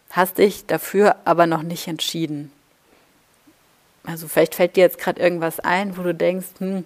Hast 0.10 0.38
dich 0.38 0.66
dafür 0.66 1.18
aber 1.26 1.48
noch 1.48 1.64
nicht 1.64 1.88
entschieden. 1.88 2.52
Also 4.06 4.28
vielleicht 4.28 4.56
fällt 4.56 4.76
dir 4.76 4.82
jetzt 4.82 5.00
gerade 5.00 5.22
irgendwas 5.22 5.60
ein, 5.60 5.98
wo 5.98 6.04
du 6.04 6.14
denkst, 6.14 6.48
hm, 6.60 6.86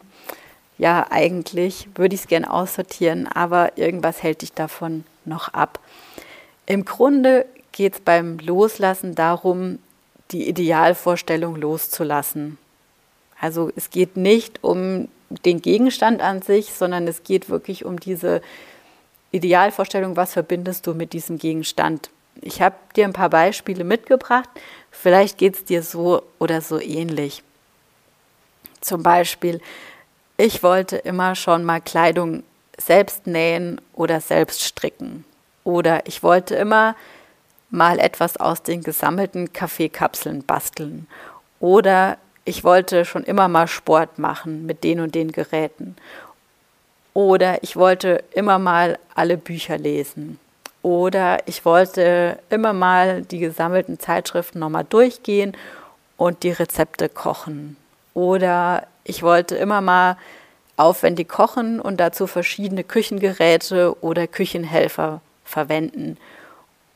ja, 0.77 1.07
eigentlich 1.09 1.87
würde 1.95 2.15
ich 2.15 2.21
es 2.21 2.27
gerne 2.27 2.51
aussortieren, 2.51 3.27
aber 3.27 3.77
irgendwas 3.77 4.21
hält 4.21 4.41
dich 4.41 4.53
davon 4.53 5.05
noch 5.25 5.53
ab. 5.53 5.79
Im 6.65 6.85
Grunde 6.85 7.45
geht 7.71 7.93
es 7.93 7.99
beim 8.01 8.37
Loslassen 8.39 9.15
darum, 9.15 9.79
die 10.31 10.47
Idealvorstellung 10.47 11.55
loszulassen. 11.55 12.57
Also 13.39 13.71
es 13.75 13.89
geht 13.89 14.17
nicht 14.17 14.63
um 14.63 15.07
den 15.29 15.61
Gegenstand 15.61 16.21
an 16.21 16.41
sich, 16.41 16.73
sondern 16.73 17.07
es 17.07 17.23
geht 17.23 17.49
wirklich 17.49 17.85
um 17.85 17.99
diese 17.99 18.41
Idealvorstellung, 19.31 20.15
was 20.15 20.33
verbindest 20.33 20.87
du 20.87 20.93
mit 20.93 21.13
diesem 21.13 21.37
Gegenstand. 21.37 22.09
Ich 22.41 22.61
habe 22.61 22.75
dir 22.95 23.05
ein 23.05 23.13
paar 23.13 23.29
Beispiele 23.29 23.83
mitgebracht. 23.83 24.49
Vielleicht 24.91 25.37
geht 25.37 25.55
es 25.55 25.65
dir 25.65 25.83
so 25.83 26.23
oder 26.39 26.61
so 26.61 26.79
ähnlich. 26.79 27.43
Zum 28.79 29.03
Beispiel, 29.03 29.59
ich 30.37 30.63
wollte 30.63 30.97
immer 30.97 31.35
schon 31.35 31.63
mal 31.63 31.81
Kleidung 31.81 32.43
selbst 32.79 33.25
nähen 33.27 33.81
oder 33.93 34.21
selbst 34.21 34.63
stricken. 34.63 35.25
Oder 35.63 36.05
ich 36.07 36.23
wollte 36.23 36.55
immer 36.55 36.95
mal 37.69 37.99
etwas 37.99 38.37
aus 38.37 38.63
den 38.63 38.83
gesammelten 38.83 39.51
Kaffeekapseln 39.51 40.43
basteln. 40.43 41.07
Oder 41.59 42.17
ich 42.47 42.63
wollte 42.63 43.03
schon 43.03 43.23
immer 43.25 43.49
mal 43.49 43.67
Sport 43.67 44.19
machen 44.19 44.65
mit 44.65 44.85
den 44.85 45.01
und 45.01 45.15
den 45.15 45.33
Geräten. 45.33 45.97
Oder 47.13 47.61
ich 47.61 47.75
wollte 47.75 48.23
immer 48.31 48.57
mal 48.57 48.97
alle 49.15 49.37
Bücher 49.37 49.77
lesen. 49.77 50.39
Oder 50.81 51.45
ich 51.45 51.65
wollte 51.65 52.39
immer 52.49 52.71
mal 52.71 53.23
die 53.23 53.39
gesammelten 53.39 53.99
Zeitschriften 53.99 54.59
nochmal 54.59 54.85
durchgehen 54.85 55.57
und 56.15 56.43
die 56.43 56.51
Rezepte 56.51 57.09
kochen. 57.09 57.75
Oder 58.13 58.87
ich 59.03 59.23
wollte 59.23 59.57
immer 59.57 59.81
mal 59.81 60.15
aufwendig 60.77 61.27
kochen 61.27 61.81
und 61.81 61.97
dazu 61.97 62.27
verschiedene 62.27 62.85
Küchengeräte 62.85 64.01
oder 64.01 64.25
Küchenhelfer 64.25 65.19
verwenden. 65.43 66.17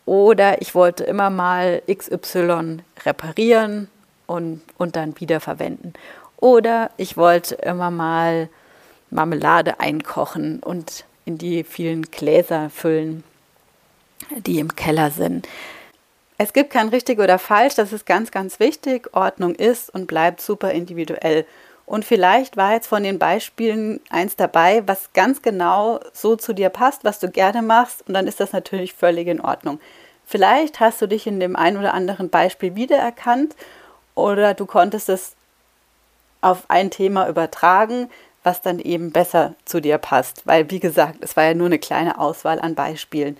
Oder 0.05 0.61
ich 0.61 0.75
wollte 0.75 1.03
immer 1.03 1.29
mal 1.29 1.81
XY 1.91 2.79
reparieren 3.05 3.89
und, 4.31 4.61
und 4.77 4.95
dann 4.95 5.19
wieder 5.19 5.39
verwenden. 5.39 5.93
Oder 6.37 6.91
ich 6.97 7.17
wollte 7.17 7.55
immer 7.55 7.91
mal 7.91 8.49
Marmelade 9.09 9.79
einkochen 9.79 10.59
und 10.59 11.05
in 11.25 11.37
die 11.37 11.63
vielen 11.63 12.03
Gläser 12.09 12.69
füllen, 12.69 13.23
die 14.45 14.59
im 14.59 14.75
Keller 14.75 15.11
sind. 15.11 15.47
Es 16.37 16.53
gibt 16.53 16.71
kein 16.71 16.89
richtig 16.89 17.19
oder 17.19 17.37
falsch, 17.37 17.75
das 17.75 17.93
ist 17.93 18.07
ganz, 18.07 18.31
ganz 18.31 18.59
wichtig. 18.59 19.13
Ordnung 19.13 19.53
ist 19.53 19.93
und 19.93 20.07
bleibt 20.07 20.41
super 20.41 20.71
individuell. 20.71 21.45
Und 21.85 22.05
vielleicht 22.05 22.57
war 22.57 22.73
jetzt 22.73 22.87
von 22.87 23.03
den 23.03 23.19
Beispielen 23.19 23.99
eins 24.09 24.37
dabei, 24.37 24.81
was 24.87 25.13
ganz 25.13 25.41
genau 25.41 25.99
so 26.13 26.35
zu 26.35 26.53
dir 26.53 26.69
passt, 26.69 27.03
was 27.03 27.19
du 27.19 27.29
gerne 27.29 27.61
machst. 27.61 28.07
Und 28.07 28.13
dann 28.13 28.27
ist 28.27 28.39
das 28.39 28.53
natürlich 28.53 28.93
völlig 28.93 29.27
in 29.27 29.41
Ordnung. 29.41 29.79
Vielleicht 30.25 30.79
hast 30.79 31.01
du 31.01 31.07
dich 31.07 31.27
in 31.27 31.39
dem 31.39 31.55
einen 31.55 31.77
oder 31.77 31.93
anderen 31.93 32.29
Beispiel 32.29 32.75
wiedererkannt 32.75 33.55
oder 34.15 34.53
du 34.53 34.65
konntest 34.65 35.09
es 35.09 35.35
auf 36.41 36.63
ein 36.67 36.91
Thema 36.91 37.27
übertragen, 37.27 38.09
was 38.43 38.61
dann 38.61 38.79
eben 38.79 39.11
besser 39.11 39.53
zu 39.65 39.79
dir 39.79 39.97
passt. 39.97 40.47
Weil, 40.47 40.69
wie 40.71 40.79
gesagt, 40.79 41.17
es 41.21 41.37
war 41.37 41.43
ja 41.45 41.53
nur 41.53 41.67
eine 41.67 41.79
kleine 41.79 42.19
Auswahl 42.19 42.59
an 42.59 42.75
Beispielen. 42.75 43.37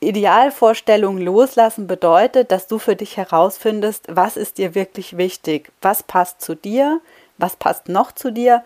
Idealvorstellung 0.00 1.18
loslassen 1.18 1.88
bedeutet, 1.88 2.52
dass 2.52 2.68
du 2.68 2.78
für 2.78 2.94
dich 2.94 3.16
herausfindest, 3.16 4.04
was 4.08 4.36
ist 4.36 4.58
dir 4.58 4.76
wirklich 4.76 5.16
wichtig, 5.16 5.72
was 5.82 6.04
passt 6.04 6.40
zu 6.40 6.54
dir, 6.54 7.00
was 7.36 7.56
passt 7.56 7.88
noch 7.88 8.12
zu 8.12 8.30
dir, 8.30 8.64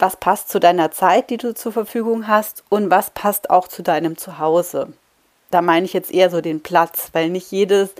was 0.00 0.16
passt 0.16 0.48
zu 0.48 0.58
deiner 0.58 0.90
Zeit, 0.90 1.30
die 1.30 1.36
du 1.36 1.54
zur 1.54 1.70
Verfügung 1.70 2.26
hast 2.26 2.64
und 2.70 2.90
was 2.90 3.10
passt 3.10 3.50
auch 3.50 3.68
zu 3.68 3.84
deinem 3.84 4.16
Zuhause. 4.16 4.92
Da 5.52 5.62
meine 5.62 5.86
ich 5.86 5.92
jetzt 5.92 6.12
eher 6.12 6.30
so 6.30 6.40
den 6.40 6.60
Platz, 6.60 7.10
weil 7.12 7.28
nicht 7.30 7.52
jedes 7.52 7.90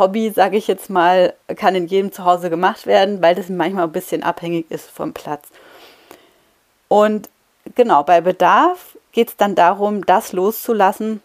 Hobby, 0.00 0.30
sage 0.30 0.56
ich 0.56 0.66
jetzt 0.66 0.90
mal, 0.90 1.34
kann 1.54 1.76
in 1.76 1.86
jedem 1.86 2.10
Zuhause 2.10 2.50
gemacht 2.50 2.86
werden, 2.86 3.22
weil 3.22 3.36
das 3.36 3.48
manchmal 3.48 3.84
ein 3.84 3.92
bisschen 3.92 4.24
abhängig 4.24 4.68
ist 4.68 4.90
vom 4.90 5.12
Platz. 5.12 5.48
Und 6.88 7.28
genau, 7.76 8.02
bei 8.02 8.20
Bedarf 8.20 8.98
geht 9.12 9.28
es 9.28 9.36
dann 9.36 9.54
darum, 9.54 10.04
das 10.04 10.32
loszulassen, 10.32 11.22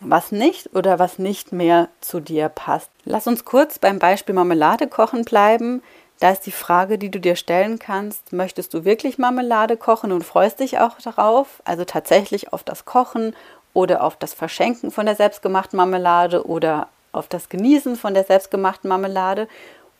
was 0.00 0.30
nicht 0.30 0.74
oder 0.74 0.98
was 0.98 1.18
nicht 1.18 1.52
mehr 1.52 1.88
zu 2.00 2.20
dir 2.20 2.48
passt. 2.48 2.90
Lass 3.04 3.26
uns 3.26 3.44
kurz 3.44 3.78
beim 3.78 3.98
Beispiel 3.98 4.34
Marmelade 4.34 4.86
kochen 4.86 5.24
bleiben. 5.24 5.82
Da 6.20 6.30
ist 6.30 6.46
die 6.46 6.52
Frage, 6.52 6.98
die 6.98 7.10
du 7.10 7.18
dir 7.18 7.34
stellen 7.34 7.78
kannst, 7.78 8.32
möchtest 8.32 8.74
du 8.74 8.84
wirklich 8.84 9.18
Marmelade 9.18 9.76
kochen 9.76 10.12
und 10.12 10.22
freust 10.22 10.60
dich 10.60 10.78
auch 10.78 10.98
darauf, 11.02 11.62
also 11.64 11.84
tatsächlich 11.84 12.52
auf 12.52 12.62
das 12.62 12.84
Kochen 12.84 13.34
oder 13.72 14.04
auf 14.04 14.16
das 14.16 14.34
Verschenken 14.34 14.90
von 14.90 15.06
der 15.06 15.16
selbstgemachten 15.16 15.76
Marmelade 15.76 16.46
oder 16.46 16.88
auf 17.12 17.28
das 17.28 17.48
Genießen 17.48 17.96
von 17.96 18.14
der 18.14 18.24
selbstgemachten 18.24 18.88
Marmelade? 18.88 19.48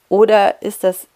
Oder 0.08 0.60
ist 0.62 0.84
das 0.84 1.06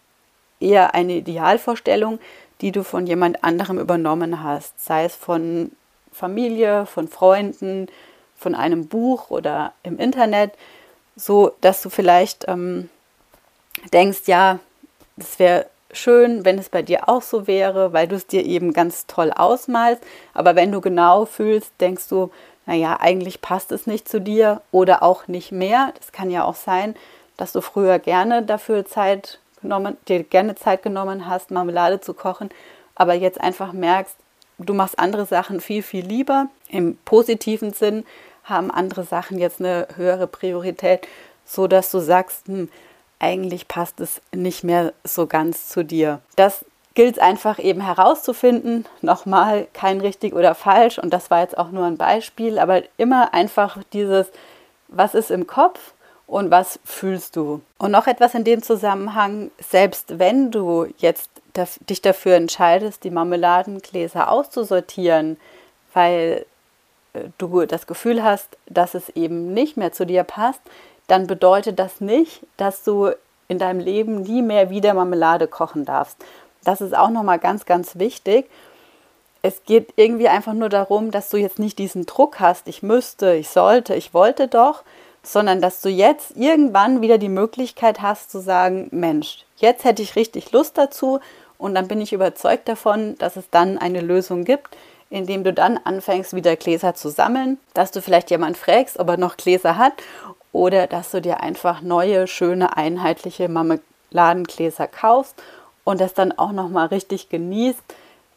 eher 0.60 0.94
eine 0.94 1.14
Idealvorstellung, 1.14 2.18
die 2.60 2.72
du 2.72 2.84
von 2.84 3.06
jemand 3.06 3.44
anderem 3.44 3.78
übernommen 3.78 4.42
hast, 4.42 4.84
sei 4.84 5.04
es 5.04 5.14
von 5.14 5.72
Familie, 6.12 6.86
von 6.86 7.08
Freunden, 7.08 7.88
von 8.36 8.54
einem 8.54 8.86
Buch 8.86 9.30
oder 9.30 9.72
im 9.82 9.98
Internet, 9.98 10.52
so 11.16 11.52
dass 11.60 11.82
du 11.82 11.90
vielleicht 11.90 12.46
ähm, 12.48 12.88
denkst, 13.92 14.22
ja, 14.26 14.58
es 15.16 15.38
wäre 15.38 15.66
schön, 15.92 16.44
wenn 16.44 16.58
es 16.58 16.68
bei 16.68 16.82
dir 16.82 17.08
auch 17.08 17.22
so 17.22 17.46
wäre, 17.46 17.92
weil 17.92 18.08
du 18.08 18.16
es 18.16 18.26
dir 18.26 18.44
eben 18.44 18.72
ganz 18.72 19.06
toll 19.06 19.32
ausmalst. 19.32 20.02
Aber 20.32 20.56
wenn 20.56 20.72
du 20.72 20.80
genau 20.80 21.24
fühlst, 21.24 21.72
denkst 21.80 22.08
du, 22.08 22.30
naja, 22.66 22.98
eigentlich 23.00 23.40
passt 23.40 23.72
es 23.72 23.86
nicht 23.86 24.08
zu 24.08 24.20
dir 24.20 24.62
oder 24.70 25.02
auch 25.02 25.28
nicht 25.28 25.52
mehr. 25.52 25.92
Das 25.98 26.12
kann 26.12 26.30
ja 26.30 26.44
auch 26.44 26.54
sein, 26.54 26.94
dass 27.36 27.52
du 27.52 27.60
früher 27.60 27.98
gerne 27.98 28.42
dafür 28.42 28.84
Zeit 28.86 29.38
genommen, 29.60 29.96
dir 30.08 30.22
gerne 30.22 30.54
Zeit 30.54 30.82
genommen 30.82 31.26
hast, 31.26 31.50
Marmelade 31.50 32.00
zu 32.00 32.14
kochen, 32.14 32.50
aber 32.94 33.14
jetzt 33.14 33.40
einfach 33.40 33.72
merkst, 33.72 34.16
du 34.58 34.74
machst 34.74 34.98
andere 34.98 35.26
Sachen 35.26 35.60
viel, 35.60 35.82
viel 35.82 36.06
lieber. 36.06 36.48
Im 36.68 36.96
positiven 37.04 37.72
Sinn 37.72 38.04
haben 38.44 38.70
andere 38.70 39.04
Sachen 39.04 39.38
jetzt 39.38 39.60
eine 39.60 39.88
höhere 39.96 40.26
Priorität, 40.26 41.08
so 41.44 41.66
dass 41.66 41.90
du 41.90 41.98
sagst, 41.98 42.46
hm, 42.46 42.68
eigentlich 43.18 43.68
passt 43.68 44.00
es 44.00 44.20
nicht 44.32 44.64
mehr 44.64 44.92
so 45.02 45.26
ganz 45.26 45.68
zu 45.68 45.82
dir. 45.82 46.20
Das 46.36 46.64
gilt 46.94 47.16
es 47.16 47.22
einfach 47.22 47.58
eben 47.58 47.80
herauszufinden. 47.80 48.86
Nochmal 49.02 49.66
kein 49.72 50.00
richtig 50.00 50.34
oder 50.34 50.54
falsch. 50.54 50.98
Und 50.98 51.10
das 51.12 51.30
war 51.30 51.40
jetzt 51.40 51.58
auch 51.58 51.70
nur 51.70 51.84
ein 51.84 51.96
Beispiel, 51.96 52.58
aber 52.58 52.82
immer 52.96 53.34
einfach 53.34 53.78
dieses, 53.92 54.28
was 54.88 55.14
ist 55.14 55.30
im 55.30 55.46
Kopf 55.46 55.92
und 56.26 56.50
was 56.50 56.78
fühlst 56.84 57.36
du. 57.36 57.60
Und 57.78 57.90
noch 57.90 58.06
etwas 58.06 58.34
in 58.34 58.44
dem 58.44 58.62
Zusammenhang, 58.62 59.50
selbst 59.58 60.18
wenn 60.18 60.50
du 60.50 60.86
jetzt 60.98 61.30
dich 61.88 62.02
dafür 62.02 62.34
entscheidest, 62.34 63.04
die 63.04 63.10
Marmeladengläser 63.10 64.30
auszusortieren, 64.30 65.36
weil 65.92 66.46
äh, 67.12 67.20
du 67.38 67.64
das 67.66 67.86
Gefühl 67.86 68.22
hast, 68.22 68.56
dass 68.66 68.94
es 68.94 69.08
eben 69.10 69.52
nicht 69.52 69.76
mehr 69.76 69.92
zu 69.92 70.06
dir 70.06 70.24
passt, 70.24 70.60
dann 71.06 71.26
bedeutet 71.26 71.78
das 71.78 72.00
nicht, 72.00 72.40
dass 72.56 72.82
du 72.82 73.10
in 73.46 73.58
deinem 73.58 73.80
Leben 73.80 74.22
nie 74.22 74.42
mehr 74.42 74.70
wieder 74.70 74.94
Marmelade 74.94 75.46
kochen 75.46 75.84
darfst. 75.84 76.16
Das 76.64 76.80
ist 76.80 76.96
auch 76.96 77.10
nochmal 77.10 77.38
ganz, 77.38 77.66
ganz 77.66 77.98
wichtig. 77.98 78.50
Es 79.42 79.64
geht 79.64 79.92
irgendwie 79.96 80.28
einfach 80.28 80.54
nur 80.54 80.70
darum, 80.70 81.10
dass 81.10 81.28
du 81.28 81.36
jetzt 81.36 81.58
nicht 81.58 81.78
diesen 81.78 82.06
Druck 82.06 82.40
hast, 82.40 82.66
ich 82.66 82.82
müsste, 82.82 83.34
ich 83.34 83.50
sollte, 83.50 83.94
ich 83.94 84.14
wollte 84.14 84.48
doch, 84.48 84.82
sondern 85.22 85.60
dass 85.60 85.80
du 85.80 85.88
jetzt 85.88 86.36
irgendwann 86.36 87.02
wieder 87.02 87.18
die 87.18 87.28
Möglichkeit 87.28 88.00
hast 88.00 88.30
zu 88.30 88.40
sagen, 88.40 88.88
Mensch, 88.90 89.44
jetzt 89.56 89.84
hätte 89.84 90.02
ich 90.02 90.16
richtig 90.16 90.52
Lust 90.52 90.78
dazu 90.78 91.20
und 91.58 91.74
dann 91.74 91.88
bin 91.88 92.00
ich 92.00 92.12
überzeugt 92.12 92.68
davon, 92.68 93.16
dass 93.18 93.36
es 93.36 93.50
dann 93.50 93.78
eine 93.78 94.00
Lösung 94.00 94.44
gibt, 94.44 94.76
indem 95.10 95.44
du 95.44 95.52
dann 95.52 95.78
anfängst, 95.82 96.34
wieder 96.34 96.56
Gläser 96.56 96.94
zu 96.94 97.08
sammeln, 97.08 97.58
dass 97.74 97.90
du 97.90 98.00
vielleicht 98.00 98.30
jemand 98.30 98.56
fragst, 98.56 98.98
ob 98.98 99.08
er 99.08 99.16
noch 99.16 99.36
Gläser 99.36 99.76
hat 99.76 99.92
oder 100.52 100.86
dass 100.86 101.10
du 101.10 101.20
dir 101.20 101.40
einfach 101.40 101.82
neue, 101.82 102.26
schöne, 102.26 102.76
einheitliche 102.76 103.48
Marmeladengläser 103.48 104.86
kaufst 104.86 105.34
und 105.84 106.00
das 106.00 106.14
dann 106.14 106.32
auch 106.32 106.52
noch 106.52 106.68
mal 106.68 106.86
richtig 106.86 107.28
genießt, 107.28 107.82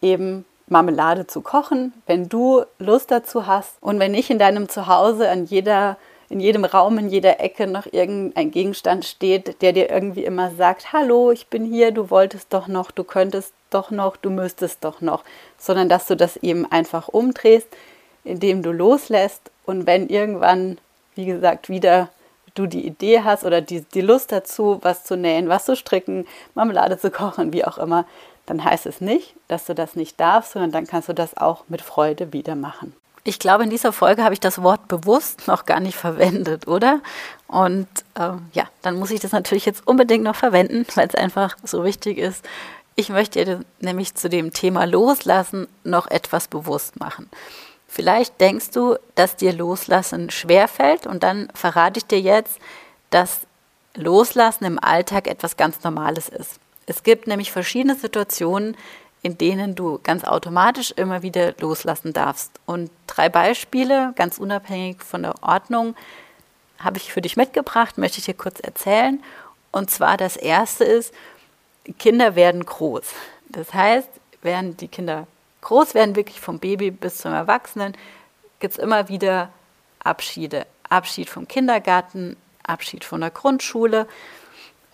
eben 0.01 0.45
Marmelade 0.67 1.27
zu 1.27 1.41
kochen, 1.41 1.93
wenn 2.05 2.27
du 2.27 2.63
Lust 2.77 3.09
dazu 3.09 3.47
hast 3.47 3.77
und 3.81 3.99
wenn 3.99 4.11
nicht 4.11 4.29
in 4.29 4.39
deinem 4.39 4.69
Zuhause 4.69 5.29
an 5.29 5.45
jeder 5.45 5.97
in 6.29 6.39
jedem 6.39 6.65
Raum, 6.65 6.97
in 6.97 7.09
jeder 7.09 7.39
Ecke 7.39 7.67
noch 7.67 7.85
irgendein 7.91 8.51
Gegenstand 8.51 9.05
steht, 9.05 9.61
der 9.61 9.71
dir 9.71 9.89
irgendwie 9.89 10.25
immer 10.25 10.51
sagt, 10.51 10.91
hallo, 10.91 11.31
ich 11.31 11.47
bin 11.47 11.63
hier, 11.63 11.91
du 11.91 12.09
wolltest 12.09 12.53
doch 12.53 12.67
noch, 12.67 12.91
du 12.91 13.03
könntest 13.03 13.53
doch 13.69 13.91
noch, 13.91 14.17
du 14.17 14.29
müsstest 14.29 14.83
doch 14.83 15.01
noch, 15.01 15.23
sondern 15.57 15.89
dass 15.89 16.05
du 16.07 16.15
das 16.15 16.37
eben 16.37 16.69
einfach 16.69 17.07
umdrehst, 17.07 17.67
indem 18.23 18.61
du 18.61 18.71
loslässt 18.71 19.51
und 19.65 19.87
wenn 19.87 20.09
irgendwann, 20.09 20.79
wie 21.15 21.25
gesagt, 21.25 21.69
wieder 21.69 22.09
du 22.57 22.67
die 22.67 22.85
Idee 22.85 23.21
hast 23.23 23.43
oder 23.43 23.61
die, 23.61 23.81
die 23.81 24.01
Lust 24.01 24.31
dazu, 24.31 24.79
was 24.81 25.03
zu 25.03 25.15
nähen, 25.15 25.49
was 25.49 25.65
zu 25.65 25.75
stricken, 25.75 26.25
Marmelade 26.55 26.97
zu 26.97 27.11
kochen, 27.11 27.53
wie 27.53 27.65
auch 27.65 27.77
immer, 27.77 28.05
dann 28.45 28.63
heißt 28.63 28.85
es 28.85 29.01
nicht, 29.01 29.35
dass 29.47 29.65
du 29.65 29.75
das 29.75 29.95
nicht 29.95 30.19
darfst, 30.19 30.53
sondern 30.53 30.71
dann 30.71 30.87
kannst 30.87 31.09
du 31.09 31.13
das 31.13 31.37
auch 31.37 31.65
mit 31.67 31.81
Freude 31.81 32.33
wieder 32.33 32.55
machen. 32.55 32.93
Ich 33.23 33.39
glaube, 33.39 33.65
in 33.65 33.69
dieser 33.69 33.91
Folge 33.91 34.23
habe 34.23 34.33
ich 34.33 34.39
das 34.39 34.63
Wort 34.63 34.87
bewusst 34.87 35.49
noch 35.49 35.65
gar 35.65 35.81
nicht 35.81 35.97
verwendet, 35.97 36.65
oder? 36.65 37.01
Und 37.47 37.87
äh, 38.15 38.31
ja, 38.53 38.69
dann 38.81 38.97
muss 38.97 39.11
ich 39.11 39.19
das 39.19 39.33
natürlich 39.33 39.65
jetzt 39.65 39.85
unbedingt 39.85 40.23
noch 40.23 40.35
verwenden, 40.35 40.85
weil 40.95 41.07
es 41.07 41.15
einfach 41.15 41.57
so 41.63 41.83
wichtig 41.83 42.17
ist. 42.17 42.45
Ich 42.95 43.09
möchte 43.09 43.65
nämlich 43.79 44.15
zu 44.15 44.29
dem 44.29 44.53
Thema 44.53 44.85
Loslassen 44.85 45.67
noch 45.83 46.07
etwas 46.07 46.47
bewusst 46.47 46.99
machen. 46.99 47.29
Vielleicht 47.87 48.39
denkst 48.41 48.71
du, 48.71 48.97
dass 49.15 49.35
dir 49.35 49.53
Loslassen 49.53 50.29
schwerfällt 50.29 51.07
und 51.07 51.23
dann 51.23 51.49
verrate 51.53 51.99
ich 51.99 52.05
dir 52.05 52.19
jetzt, 52.19 52.59
dass 53.09 53.41
Loslassen 53.95 54.65
im 54.65 54.79
Alltag 54.83 55.27
etwas 55.27 55.57
ganz 55.57 55.83
Normales 55.83 56.29
ist. 56.29 56.59
Es 56.85 57.03
gibt 57.03 57.27
nämlich 57.27 57.51
verschiedene 57.51 57.95
Situationen, 57.95 58.77
in 59.23 59.37
denen 59.37 59.75
du 59.75 59.99
ganz 60.03 60.23
automatisch 60.23 60.91
immer 60.91 61.21
wieder 61.21 61.53
loslassen 61.59 62.13
darfst. 62.13 62.51
Und 62.65 62.91
drei 63.07 63.29
Beispiele, 63.29 64.13
ganz 64.15 64.37
unabhängig 64.37 65.01
von 65.03 65.23
der 65.23 65.35
Ordnung, 65.41 65.95
habe 66.79 66.97
ich 66.97 67.11
für 67.11 67.21
dich 67.21 67.35
mitgebracht, 67.35 67.97
möchte 67.97 68.19
ich 68.19 68.25
dir 68.25 68.35
kurz 68.35 68.59
erzählen. 68.59 69.21
Und 69.71 69.89
zwar 69.89 70.17
das 70.17 70.37
erste 70.37 70.83
ist, 70.83 71.13
Kinder 71.97 72.35
werden 72.35 72.65
groß. 72.65 73.05
Das 73.49 73.73
heißt, 73.73 74.09
während 74.41 74.81
die 74.81 74.87
Kinder 74.87 75.27
groß 75.67 75.95
werden, 75.95 76.15
wirklich 76.15 76.39
vom 76.39 76.59
Baby 76.59 76.91
bis 76.91 77.17
zum 77.17 77.33
Erwachsenen, 77.33 77.93
gibt 78.59 78.73
es 78.73 78.79
immer 78.79 79.09
wieder 79.09 79.49
Abschiede. 79.99 80.65
Abschied 80.89 81.29
vom 81.29 81.45
Kindergarten, 81.45 82.37
Abschied 82.63 83.03
von 83.03 83.19
der 83.19 83.31
Grundschule. 83.31 84.07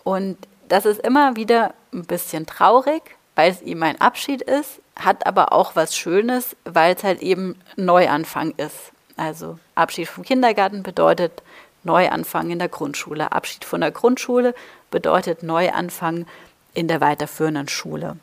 Und 0.02 0.36
das 0.68 0.84
ist 0.84 1.00
immer 1.00 1.36
wieder 1.36 1.74
ein 1.92 2.04
bisschen 2.04 2.46
traurig, 2.46 3.02
weil 3.36 3.52
es 3.52 3.62
eben 3.62 3.84
ein 3.84 4.00
Abschied 4.00 4.42
ist, 4.42 4.80
hat 4.96 5.26
aber 5.26 5.52
auch 5.52 5.76
was 5.76 5.96
Schönes, 5.96 6.56
weil 6.64 6.96
es 6.96 7.04
halt 7.04 7.22
eben 7.22 7.56
Neuanfang 7.76 8.52
ist. 8.56 8.90
Also 9.16 9.60
Abschied 9.76 10.08
vom 10.08 10.24
Kindergarten 10.24 10.82
bedeutet 10.82 11.44
Neuanfang 11.84 12.50
in 12.50 12.58
der 12.58 12.68
Grundschule. 12.68 13.30
Abschied 13.30 13.64
von 13.64 13.80
der 13.80 13.92
Grundschule 13.92 14.56
bedeutet 14.90 15.44
Neuanfang 15.44 16.26
in 16.72 16.88
der 16.88 17.00
weiterführenden 17.00 17.68
Schule. 17.68 18.16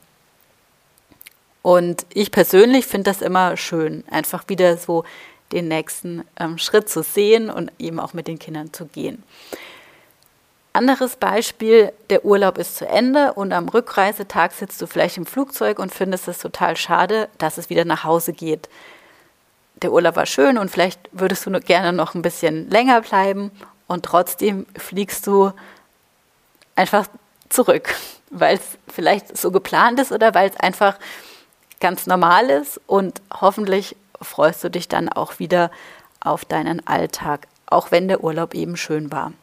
Und 1.61 2.05
ich 2.13 2.31
persönlich 2.31 2.87
finde 2.87 3.11
das 3.11 3.21
immer 3.21 3.55
schön, 3.57 4.03
einfach 4.09 4.45
wieder 4.47 4.77
so 4.77 5.03
den 5.51 5.67
nächsten 5.67 6.23
ähm, 6.39 6.57
Schritt 6.57 6.89
zu 6.89 7.03
sehen 7.03 7.49
und 7.49 7.71
eben 7.77 7.99
auch 7.99 8.13
mit 8.13 8.27
den 8.27 8.39
Kindern 8.39 8.73
zu 8.73 8.85
gehen. 8.85 9.23
Anderes 10.73 11.17
Beispiel, 11.17 11.91
der 12.09 12.23
Urlaub 12.23 12.57
ist 12.57 12.77
zu 12.77 12.87
Ende 12.87 13.33
und 13.33 13.51
am 13.51 13.67
Rückreisetag 13.67 14.53
sitzt 14.53 14.81
du 14.81 14.87
vielleicht 14.87 15.17
im 15.17 15.25
Flugzeug 15.25 15.79
und 15.79 15.93
findest 15.93 16.29
es 16.29 16.39
total 16.39 16.77
schade, 16.77 17.27
dass 17.37 17.57
es 17.57 17.69
wieder 17.69 17.83
nach 17.83 18.03
Hause 18.05 18.33
geht. 18.33 18.69
der 19.81 19.91
Urlaub 19.91 20.15
war 20.15 20.27
schön 20.27 20.59
und 20.59 20.69
vielleicht 20.69 20.99
würdest 21.11 21.45
du 21.45 21.59
gerne 21.59 21.91
noch 21.91 22.13
ein 22.13 22.21
bisschen 22.21 22.69
länger 22.69 23.01
bleiben 23.01 23.51
und 23.87 24.05
trotzdem 24.05 24.67
fliegst 24.77 25.25
du 25.25 25.51
einfach 26.75 27.07
zurück, 27.49 27.93
weil 28.29 28.57
es 28.57 28.77
vielleicht 28.93 29.35
so 29.37 29.51
geplant 29.51 29.99
ist 29.99 30.11
oder 30.11 30.33
weil 30.33 30.49
es 30.49 30.57
einfach 30.57 30.97
ganz 31.81 32.07
normal 32.07 32.49
ist 32.49 32.79
und 32.87 33.21
hoffentlich 33.41 33.97
freust 34.21 34.63
du 34.63 34.69
dich 34.69 34.87
dann 34.87 35.09
auch 35.09 35.39
wieder 35.39 35.71
auf 36.21 36.45
deinen 36.45 36.85
Alltag, 36.87 37.47
auch 37.65 37.91
wenn 37.91 38.07
der 38.07 38.23
Urlaub 38.23 38.53
eben 38.53 38.77
schön 38.77 39.11
war. 39.11 39.33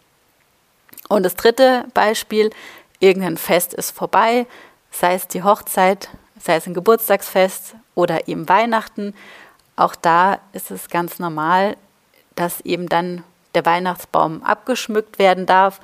Und 1.08 1.24
das 1.24 1.34
dritte 1.34 1.84
Beispiel, 1.94 2.50
irgendein 3.00 3.36
Fest 3.36 3.74
ist 3.74 3.90
vorbei, 3.90 4.46
sei 4.90 5.14
es 5.14 5.28
die 5.28 5.42
Hochzeit, 5.42 6.08
sei 6.38 6.56
es 6.56 6.66
ein 6.66 6.74
Geburtstagsfest 6.74 7.74
oder 7.94 8.28
eben 8.28 8.48
Weihnachten. 8.48 9.14
Auch 9.76 9.94
da 9.94 10.38
ist 10.52 10.70
es 10.70 10.88
ganz 10.88 11.18
normal, 11.18 11.76
dass 12.36 12.60
eben 12.60 12.88
dann 12.88 13.24
der 13.54 13.66
Weihnachtsbaum 13.66 14.42
abgeschmückt 14.42 15.18
werden 15.18 15.46
darf. 15.46 15.80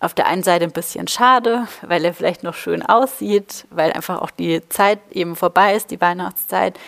Auf 0.00 0.14
der 0.14 0.26
einen 0.26 0.42
Seite 0.42 0.64
ein 0.64 0.72
bisschen 0.72 1.08
schade, 1.08 1.68
weil 1.82 2.04
er 2.04 2.14
vielleicht 2.14 2.42
noch 2.42 2.54
schön 2.54 2.82
aussieht, 2.82 3.66
weil 3.70 3.92
einfach 3.92 4.22
auch 4.22 4.30
die 4.30 4.66
Zeit 4.70 4.98
eben 5.10 5.36
vorbei 5.36 5.76
ist, 5.76 5.90
die 5.90 6.00
Weihnachtszeit. 6.00 6.80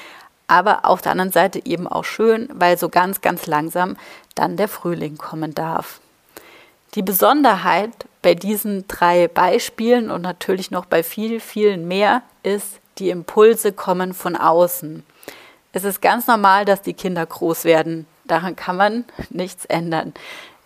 Aber 0.47 0.87
auf 0.87 1.03
der 1.03 1.13
anderen 1.13 1.31
Seite 1.31 1.65
eben 1.65 1.87
auch 1.87 2.05
schön, 2.05 2.49
weil 2.55 2.79
so 2.79 2.89
ganz, 2.89 3.21
ganz 3.21 3.47
langsam 3.47 3.97
dann 4.35 4.57
der 4.57 4.69
Frühling 4.69 5.19
kommen 5.19 5.55
darf. 5.55 6.01
Die 6.95 7.03
Besonderheit 7.03 7.91
bei 8.23 8.35
diesen 8.35 8.87
drei 8.89 9.29
Beispielen 9.29 10.11
und 10.11 10.23
natürlich 10.23 10.71
noch 10.71 10.87
bei 10.87 11.03
viel, 11.03 11.41
vielen 11.41 11.89
mehr 11.89 12.23
ist, 12.43 12.81
die 12.99 13.11
Impulse 13.11 13.73
kommen 13.73 14.15
von 14.15 14.37
außen. 14.37 15.05
Es 15.73 15.85
ist 15.85 16.03
ganz 16.03 16.27
normal, 16.27 16.65
dass 16.65 16.83
die 16.83 16.93
Kinder 16.93 17.25
groß 17.25 17.65
werden. 17.65 18.07
Daran 18.25 18.57
kann 18.57 18.77
man 18.77 19.05
nichts 19.31 19.65
ändern. 19.65 20.13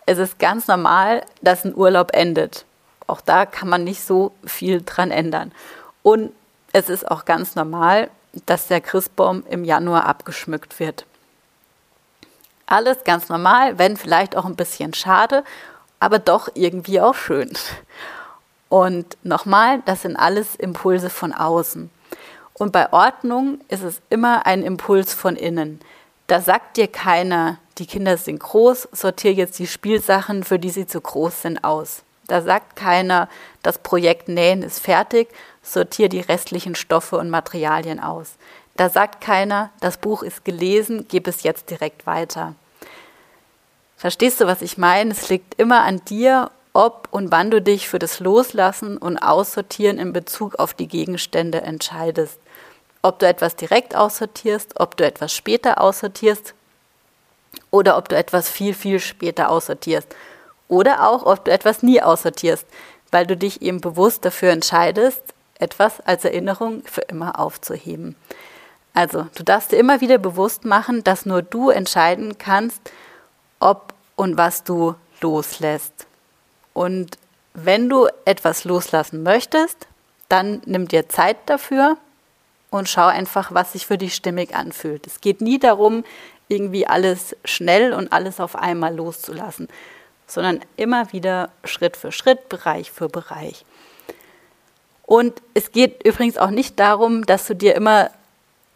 Es 0.07 0.17
ist 0.17 0.39
ganz 0.39 0.67
normal, 0.67 1.23
dass 1.43 1.63
ein 1.63 1.75
Urlaub 1.75 2.09
endet. 2.13 2.65
Auch 3.05 3.21
da 3.21 3.45
kann 3.45 3.69
man 3.69 3.83
nicht 3.83 4.01
so 4.01 4.31
viel 4.43 4.81
dran 4.81 5.11
ändern. 5.11 5.51
Und 6.01 6.31
es 6.73 6.89
ist 6.89 7.09
auch 7.09 7.25
ganz 7.25 7.53
normal, 7.53 8.09
dass 8.47 8.67
der 8.67 8.81
Christbaum 8.81 9.43
im 9.47 9.63
Januar 9.63 10.05
abgeschmückt 10.07 10.79
wird. 10.79 11.05
Alles 12.65 13.03
ganz 13.03 13.29
normal, 13.29 13.77
wenn 13.77 13.95
vielleicht 13.95 14.35
auch 14.35 14.45
ein 14.45 14.55
bisschen 14.55 14.95
schade 14.95 15.43
aber 15.99 16.19
doch 16.19 16.49
irgendwie 16.53 17.01
auch 17.01 17.15
schön. 17.15 17.51
Und 18.69 19.17
nochmal, 19.23 19.81
das 19.85 20.01
sind 20.01 20.15
alles 20.15 20.55
Impulse 20.55 21.09
von 21.09 21.33
außen. 21.33 21.89
Und 22.53 22.71
bei 22.71 22.91
Ordnung 22.91 23.59
ist 23.69 23.83
es 23.83 24.01
immer 24.09 24.45
ein 24.45 24.63
Impuls 24.63 25.13
von 25.13 25.35
innen. 25.35 25.79
Da 26.27 26.41
sagt 26.41 26.77
dir 26.77 26.87
keiner, 26.87 27.57
die 27.77 27.85
Kinder 27.85 28.17
sind 28.17 28.39
groß, 28.39 28.89
sortiere 28.91 29.33
jetzt 29.33 29.59
die 29.59 29.67
Spielsachen, 29.67 30.43
für 30.43 30.59
die 30.59 30.69
sie 30.69 30.87
zu 30.87 30.99
groß 30.99 31.43
sind, 31.43 31.63
aus. 31.63 32.03
Da 32.27 32.41
sagt 32.41 32.75
keiner, 32.75 33.29
das 33.63 33.77
Projekt 33.77 34.27
Nähen 34.27 34.61
ist 34.61 34.79
fertig, 34.79 35.29
sortiere 35.61 36.09
die 36.09 36.19
restlichen 36.19 36.75
Stoffe 36.75 37.17
und 37.17 37.29
Materialien 37.29 37.99
aus. 37.99 38.35
Da 38.75 38.89
sagt 38.89 39.21
keiner, 39.21 39.71
das 39.79 39.97
Buch 39.97 40.23
ist 40.23 40.43
gelesen, 40.43 41.07
gebe 41.07 41.29
es 41.29 41.43
jetzt 41.43 41.69
direkt 41.69 42.05
weiter. 42.05 42.55
Verstehst 43.95 44.41
du, 44.41 44.45
was 44.45 44.61
ich 44.61 44.77
meine? 44.77 45.11
Es 45.11 45.29
liegt 45.29 45.59
immer 45.59 45.83
an 45.83 46.01
dir, 46.05 46.51
ob 46.73 47.07
und 47.09 47.31
wann 47.31 47.49
du 47.49 47.61
dich 47.61 47.89
für 47.89 47.97
das 47.97 48.19
Loslassen 48.19 48.97
und 48.97 49.17
Aussortieren 49.17 49.97
in 49.97 50.13
Bezug 50.13 50.59
auf 50.59 50.75
die 50.75 50.87
Gegenstände 50.87 51.61
entscheidest. 51.61 52.39
Ob 53.01 53.17
du 53.19 53.27
etwas 53.27 53.55
direkt 53.55 53.95
aussortierst, 53.95 54.79
ob 54.79 54.97
du 54.97 55.05
etwas 55.05 55.33
später 55.33 55.81
aussortierst 55.81 56.53
oder 57.71 57.97
ob 57.97 58.09
du 58.09 58.15
etwas 58.15 58.49
viel, 58.49 58.73
viel 58.73 58.99
später 58.99 59.49
aussortierst. 59.49 60.07
Oder 60.67 61.07
auch, 61.07 61.25
ob 61.25 61.45
du 61.45 61.51
etwas 61.51 61.83
nie 61.83 62.01
aussortierst, 62.01 62.65
weil 63.11 63.25
du 63.25 63.37
dich 63.37 63.61
eben 63.61 63.81
bewusst 63.81 64.25
dafür 64.25 64.51
entscheidest, 64.51 65.21
etwas 65.59 66.01
als 66.01 66.25
Erinnerung 66.25 66.83
für 66.85 67.01
immer 67.01 67.39
aufzuheben. 67.39 68.15
Also, 68.93 69.27
du 69.35 69.43
darfst 69.43 69.71
dir 69.71 69.77
immer 69.77 70.01
wieder 70.01 70.17
bewusst 70.17 70.65
machen, 70.65 71.03
dass 71.03 71.25
nur 71.25 71.41
du 71.41 71.69
entscheiden 71.69 72.37
kannst, 72.37 72.81
ob 73.59 73.93
und 74.15 74.37
was 74.37 74.63
du 74.63 74.95
loslässt. 75.21 76.07
Und 76.73 77.17
wenn 77.53 77.89
du 77.89 78.07
etwas 78.25 78.65
loslassen 78.65 79.23
möchtest, 79.23 79.87
dann 80.29 80.61
nimm 80.65 80.87
dir 80.87 81.09
Zeit 81.09 81.37
dafür 81.45 81.97
und 82.69 82.89
schau 82.89 83.05
einfach, 83.05 83.53
was 83.53 83.73
sich 83.73 83.87
für 83.87 83.97
dich 83.97 84.13
stimmig 84.13 84.55
anfühlt. 84.55 85.07
Es 85.07 85.21
geht 85.21 85.41
nie 85.41 85.59
darum, 85.59 86.03
irgendwie 86.47 86.87
alles 86.87 87.35
schnell 87.45 87.93
und 87.93 88.11
alles 88.13 88.39
auf 88.39 88.55
einmal 88.55 88.95
loszulassen, 88.95 89.67
sondern 90.25 90.61
immer 90.75 91.11
wieder 91.11 91.49
Schritt 91.63 91.97
für 91.97 92.11
Schritt, 92.11 92.49
Bereich 92.49 92.91
für 92.91 93.09
Bereich. 93.09 93.65
Und 95.05 95.41
es 95.53 95.71
geht 95.71 96.05
übrigens 96.05 96.37
auch 96.37 96.49
nicht 96.49 96.79
darum, 96.79 97.25
dass 97.25 97.47
du 97.47 97.55
dir 97.55 97.75
immer 97.75 98.11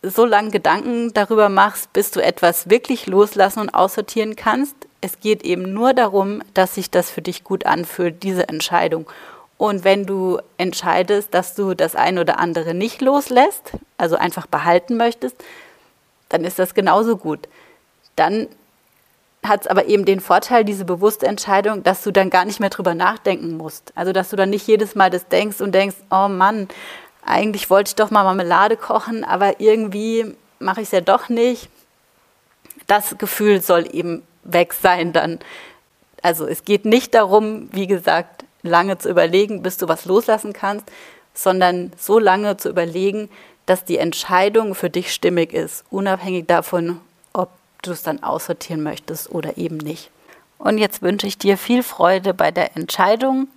so 0.02 0.26
lange 0.26 0.50
Gedanken 0.50 1.14
darüber 1.14 1.50
machst, 1.50 1.94
bis 1.94 2.12
du 2.12 2.24
etwas 2.24 2.70
wirklich 2.70 3.06
loslassen 3.06 3.60
und 3.60 3.70
aussortieren 3.70 4.36
kannst. 4.36 4.76
Es 5.02 5.20
geht 5.20 5.44
eben 5.44 5.74
nur 5.74 5.94
darum, 5.94 6.42
dass 6.54 6.76
sich 6.76 6.90
das 6.90 7.10
für 7.12 7.22
dich 7.22 7.44
gut 7.44 7.66
anfühlt, 7.66 8.24
diese 8.24 8.48
Entscheidung. 8.48 9.08
Und 9.58 9.84
wenn 9.84 10.06
du 10.08 10.40
entscheidest, 10.58 11.34
dass 11.34 11.54
du 11.54 11.76
das 11.76 11.96
ein 11.96 12.18
oder 12.18 12.40
andere 12.40 12.74
nicht 12.74 13.02
loslässt, 13.02 13.74
also 13.98 14.16
einfach 14.16 14.48
behalten 14.48 14.98
möchtest, 14.98 15.36
dann 16.30 16.46
ist 16.46 16.58
das 16.58 16.74
genauso 16.74 17.18
gut. 17.18 17.48
Dann 18.16 18.48
hat 19.44 19.62
es 19.62 19.68
aber 19.68 19.86
eben 19.86 20.06
den 20.06 20.20
Vorteil, 20.20 20.64
diese 20.64 20.86
bewusste 20.86 21.26
Entscheidung, 21.26 21.84
dass 21.84 22.04
du 22.04 22.12
dann 22.12 22.30
gar 22.30 22.46
nicht 22.46 22.60
mehr 22.60 22.70
drüber 22.70 22.94
nachdenken 22.94 23.58
musst. 23.58 23.92
Also, 23.96 24.12
dass 24.14 24.30
du 24.30 24.36
dann 24.36 24.52
nicht 24.52 24.68
jedes 24.68 24.96
Mal 24.96 25.10
das 25.10 25.28
denkst 25.28 25.62
und 25.62 25.74
denkst, 25.74 25.96
oh 26.12 26.28
Mann, 26.28 26.68
eigentlich 27.26 27.70
wollte 27.70 27.90
ich 27.90 27.96
doch 27.96 28.12
mal 28.12 28.24
Marmelade 28.24 28.78
kochen, 28.78 29.24
aber 29.24 29.60
irgendwie 29.60 30.36
mache 30.60 30.82
ich 30.82 30.88
es 30.88 30.92
ja 30.92 31.02
doch 31.02 31.30
nicht. 31.30 31.70
Das 32.88 33.18
Gefühl 33.18 33.62
soll 33.62 33.88
eben 33.94 34.24
weg 34.44 34.74
sein 34.74 35.14
dann. 35.14 35.40
Also 36.22 36.46
es 36.46 36.64
geht 36.66 36.86
nicht 36.86 37.14
darum, 37.14 37.70
wie 37.72 37.88
gesagt, 37.88 38.46
lange 38.64 38.98
zu 38.98 39.10
überlegen, 39.10 39.64
bis 39.64 39.78
du 39.78 39.88
was 39.88 40.06
loslassen 40.06 40.54
kannst, 40.54 40.86
sondern 41.34 41.92
so 41.98 42.20
lange 42.20 42.58
zu 42.58 42.70
überlegen, 42.70 43.30
dass 43.66 43.86
die 43.86 43.98
Entscheidung 43.98 44.76
für 44.76 44.90
dich 44.90 45.14
stimmig 45.14 45.54
ist, 45.54 45.84
unabhängig 45.90 46.48
davon, 46.48 47.00
du 47.82 47.92
es 47.92 48.04
dann 48.04 48.24
aussortieren 48.24 48.84
möchtest 48.84 49.32
oder 49.32 49.58
eben 49.58 49.78
nicht. 49.78 50.10
Und 50.58 50.78
jetzt 50.78 51.02
wünsche 51.02 51.28
ich 51.28 51.38
dir 51.38 51.58
viel 51.58 51.84
Freude 51.84 52.34
bei 52.34 52.52
der 52.52 52.76
Entscheidung, 52.78 53.48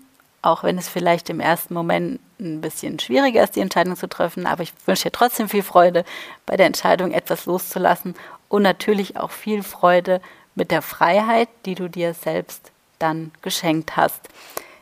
auch 0.43 0.63
wenn 0.63 0.79
es 0.79 0.89
vielleicht 0.89 1.31
im 1.31 1.41
ersten 1.41 1.75
Moment 1.75 2.21
ein 2.41 2.61
bisschen 2.61 2.99
schwieriger 2.99 3.43
ist, 3.43 3.57
die 3.57 3.61
Entscheidung 3.61 3.97
zu 3.97 4.09
treffen, 4.09 4.47
aber 4.47 4.63
ich 4.63 4.73
wünsche 4.87 5.05
dir 5.05 5.13
trotzdem 5.13 5.49
viel 5.49 5.63
Freude 5.63 6.05
bei 6.47 6.57
der 6.57 6.67
Entscheidung, 6.67 7.13
etwas 7.13 7.47
loszulassen 7.47 8.15
und 8.49 8.63
natürlich 8.63 9.17
auch 9.17 9.31
viel 9.31 9.63
Freude 9.63 10.21
mit 10.55 10.71
der 10.71 10.83
Freiheit, 10.83 11.49
die 11.67 11.75
du 11.75 11.89
dir 11.89 12.15
selbst 12.15 12.73
dann 12.99 13.33
geschenkt 13.43 13.97
hast. 13.97 14.21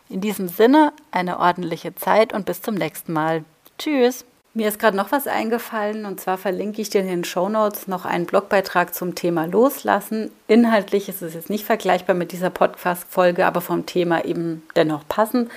In 0.08 0.20
diesem 0.20 0.48
Sinne 0.48 0.92
eine 1.10 1.38
ordentliche 1.38 1.94
Zeit 1.94 2.32
und 2.32 2.44
bis 2.46 2.60
zum 2.62 2.74
nächsten 2.74 3.12
Mal. 3.12 3.44
Tschüss. 3.78 4.24
Mir 4.54 4.68
ist 4.68 4.78
gerade 4.78 4.98
noch 4.98 5.12
was 5.12 5.26
eingefallen 5.26 6.04
und 6.04 6.20
zwar 6.20 6.36
verlinke 6.36 6.82
ich 6.82 6.90
dir 6.90 7.00
in 7.00 7.06
den 7.06 7.24
Show 7.24 7.48
Notes 7.48 7.88
noch 7.88 8.04
einen 8.04 8.26
Blogbeitrag 8.26 8.94
zum 8.94 9.14
Thema 9.14 9.46
Loslassen. 9.46 10.30
Inhaltlich 10.46 11.08
ist 11.08 11.22
es 11.22 11.32
jetzt 11.32 11.48
nicht 11.48 11.64
vergleichbar 11.64 12.14
mit 12.14 12.32
dieser 12.32 12.50
Podcast-Folge, 12.50 13.46
aber 13.46 13.62
vom 13.62 13.86
Thema 13.86 14.26
eben 14.26 14.62
dennoch 14.76 15.08
passend. 15.08 15.50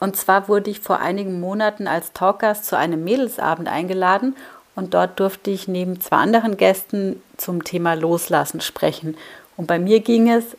Und 0.00 0.16
zwar 0.16 0.48
wurde 0.48 0.70
ich 0.70 0.80
vor 0.80 0.98
einigen 0.98 1.38
Monaten 1.38 1.86
als 1.86 2.12
Talkgast 2.14 2.64
zu 2.64 2.76
einem 2.76 3.04
Mädelsabend 3.04 3.68
eingeladen 3.68 4.34
und 4.74 4.92
dort 4.92 5.20
durfte 5.20 5.52
ich 5.52 5.68
neben 5.68 6.00
zwei 6.00 6.16
anderen 6.16 6.56
Gästen 6.56 7.22
zum 7.36 7.62
Thema 7.62 7.94
Loslassen 7.94 8.60
sprechen. 8.60 9.16
Und 9.56 9.68
bei 9.68 9.78
mir 9.78 10.00
ging 10.00 10.28
es 10.28 10.56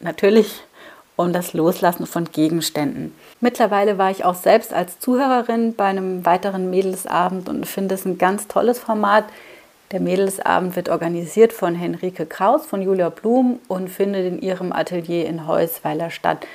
natürlich 0.00 0.62
um 1.16 1.32
das 1.32 1.54
Loslassen 1.54 2.06
von 2.06 2.26
Gegenständen. 2.30 3.14
Mittlerweile 3.40 3.98
war 3.98 4.10
ich 4.10 4.24
auch 4.24 4.34
selbst 4.34 4.72
als 4.72 5.00
Zuhörerin 5.00 5.74
bei 5.74 5.84
einem 5.84 6.24
weiteren 6.26 6.70
Mädelsabend 6.70 7.48
und 7.48 7.66
finde 7.66 7.94
es 7.94 8.04
ein 8.04 8.18
ganz 8.18 8.48
tolles 8.48 8.78
Format. 8.78 9.24
Der 9.92 10.00
Mädelsabend 10.00 10.76
wird 10.76 10.88
organisiert 10.88 11.52
von 11.52 11.74
Henrike 11.74 12.26
Kraus 12.26 12.66
von 12.66 12.82
Julia 12.82 13.08
Blum 13.08 13.60
und 13.68 13.88
findet 13.88 14.26
in 14.26 14.42
ihrem 14.42 14.72
Atelier 14.72 15.26
in 15.26 15.46
Heusweiler 15.46 16.10
statt. 16.10 16.46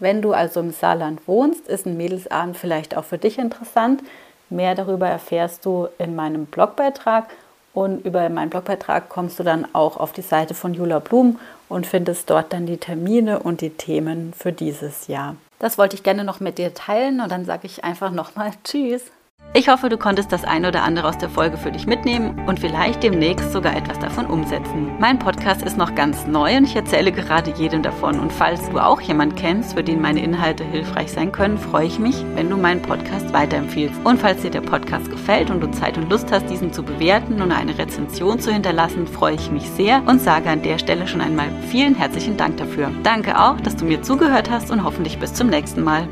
Wenn 0.00 0.22
du 0.22 0.32
also 0.32 0.60
im 0.60 0.72
Saarland 0.72 1.26
wohnst, 1.26 1.68
ist 1.68 1.86
ein 1.86 1.96
Mädelsabend 1.96 2.56
vielleicht 2.56 2.96
auch 2.96 3.04
für 3.04 3.18
dich 3.18 3.38
interessant. 3.38 4.02
Mehr 4.48 4.74
darüber 4.74 5.06
erfährst 5.06 5.64
du 5.64 5.88
in 5.98 6.16
meinem 6.16 6.46
Blogbeitrag 6.46 7.28
und 7.72 8.04
über 8.04 8.28
meinen 8.28 8.50
Blogbeitrag 8.50 9.08
kommst 9.08 9.38
du 9.38 9.44
dann 9.44 9.66
auch 9.72 9.96
auf 9.96 10.12
die 10.12 10.22
Seite 10.22 10.54
von 10.54 10.74
Jula 10.74 10.98
Blum 10.98 11.38
und 11.70 11.86
findest 11.86 12.28
dort 12.28 12.52
dann 12.52 12.66
die 12.66 12.76
Termine 12.76 13.38
und 13.38 13.62
die 13.62 13.70
Themen 13.70 14.34
für 14.36 14.52
dieses 14.52 15.06
Jahr. 15.06 15.36
Das 15.58 15.78
wollte 15.78 15.96
ich 15.96 16.02
gerne 16.02 16.24
noch 16.24 16.40
mit 16.40 16.58
dir 16.58 16.74
teilen 16.74 17.20
und 17.20 17.30
dann 17.30 17.46
sage 17.46 17.66
ich 17.66 17.84
einfach 17.84 18.10
nochmal 18.10 18.50
Tschüss. 18.64 19.04
Ich 19.52 19.68
hoffe, 19.68 19.88
du 19.88 19.98
konntest 19.98 20.30
das 20.30 20.44
ein 20.44 20.64
oder 20.64 20.84
andere 20.84 21.08
aus 21.08 21.18
der 21.18 21.28
Folge 21.28 21.56
für 21.56 21.72
dich 21.72 21.84
mitnehmen 21.84 22.40
und 22.46 22.60
vielleicht 22.60 23.02
demnächst 23.02 23.52
sogar 23.52 23.76
etwas 23.76 23.98
davon 23.98 24.26
umsetzen. 24.26 24.92
Mein 25.00 25.18
Podcast 25.18 25.62
ist 25.62 25.76
noch 25.76 25.96
ganz 25.96 26.24
neu 26.24 26.56
und 26.56 26.64
ich 26.64 26.76
erzähle 26.76 27.10
gerade 27.10 27.50
jedem 27.56 27.82
davon. 27.82 28.20
Und 28.20 28.32
falls 28.32 28.70
du 28.70 28.78
auch 28.78 29.00
jemanden 29.00 29.34
kennst, 29.34 29.74
für 29.74 29.82
den 29.82 30.00
meine 30.00 30.22
Inhalte 30.22 30.62
hilfreich 30.62 31.10
sein 31.10 31.32
können, 31.32 31.58
freue 31.58 31.86
ich 31.86 31.98
mich, 31.98 32.24
wenn 32.36 32.48
du 32.48 32.56
meinen 32.56 32.80
Podcast 32.80 33.32
weiterempfiehlst. 33.32 33.96
Und 34.04 34.20
falls 34.20 34.40
dir 34.42 34.52
der 34.52 34.60
Podcast 34.60 35.10
gefällt 35.10 35.50
und 35.50 35.60
du 35.60 35.70
Zeit 35.72 35.98
und 35.98 36.08
Lust 36.08 36.30
hast, 36.30 36.48
diesen 36.48 36.72
zu 36.72 36.84
bewerten 36.84 37.42
und 37.42 37.50
eine 37.50 37.76
Rezension 37.76 38.38
zu 38.38 38.52
hinterlassen, 38.52 39.08
freue 39.08 39.34
ich 39.34 39.50
mich 39.50 39.68
sehr 39.70 40.00
und 40.06 40.20
sage 40.20 40.48
an 40.48 40.62
der 40.62 40.78
Stelle 40.78 41.08
schon 41.08 41.20
einmal 41.20 41.48
vielen 41.66 41.96
herzlichen 41.96 42.36
Dank 42.36 42.56
dafür. 42.58 42.92
Danke 43.02 43.36
auch, 43.36 43.60
dass 43.60 43.74
du 43.74 43.84
mir 43.84 44.00
zugehört 44.00 44.48
hast 44.48 44.70
und 44.70 44.84
hoffentlich 44.84 45.18
bis 45.18 45.34
zum 45.34 45.48
nächsten 45.48 45.82
Mal. 45.82 46.06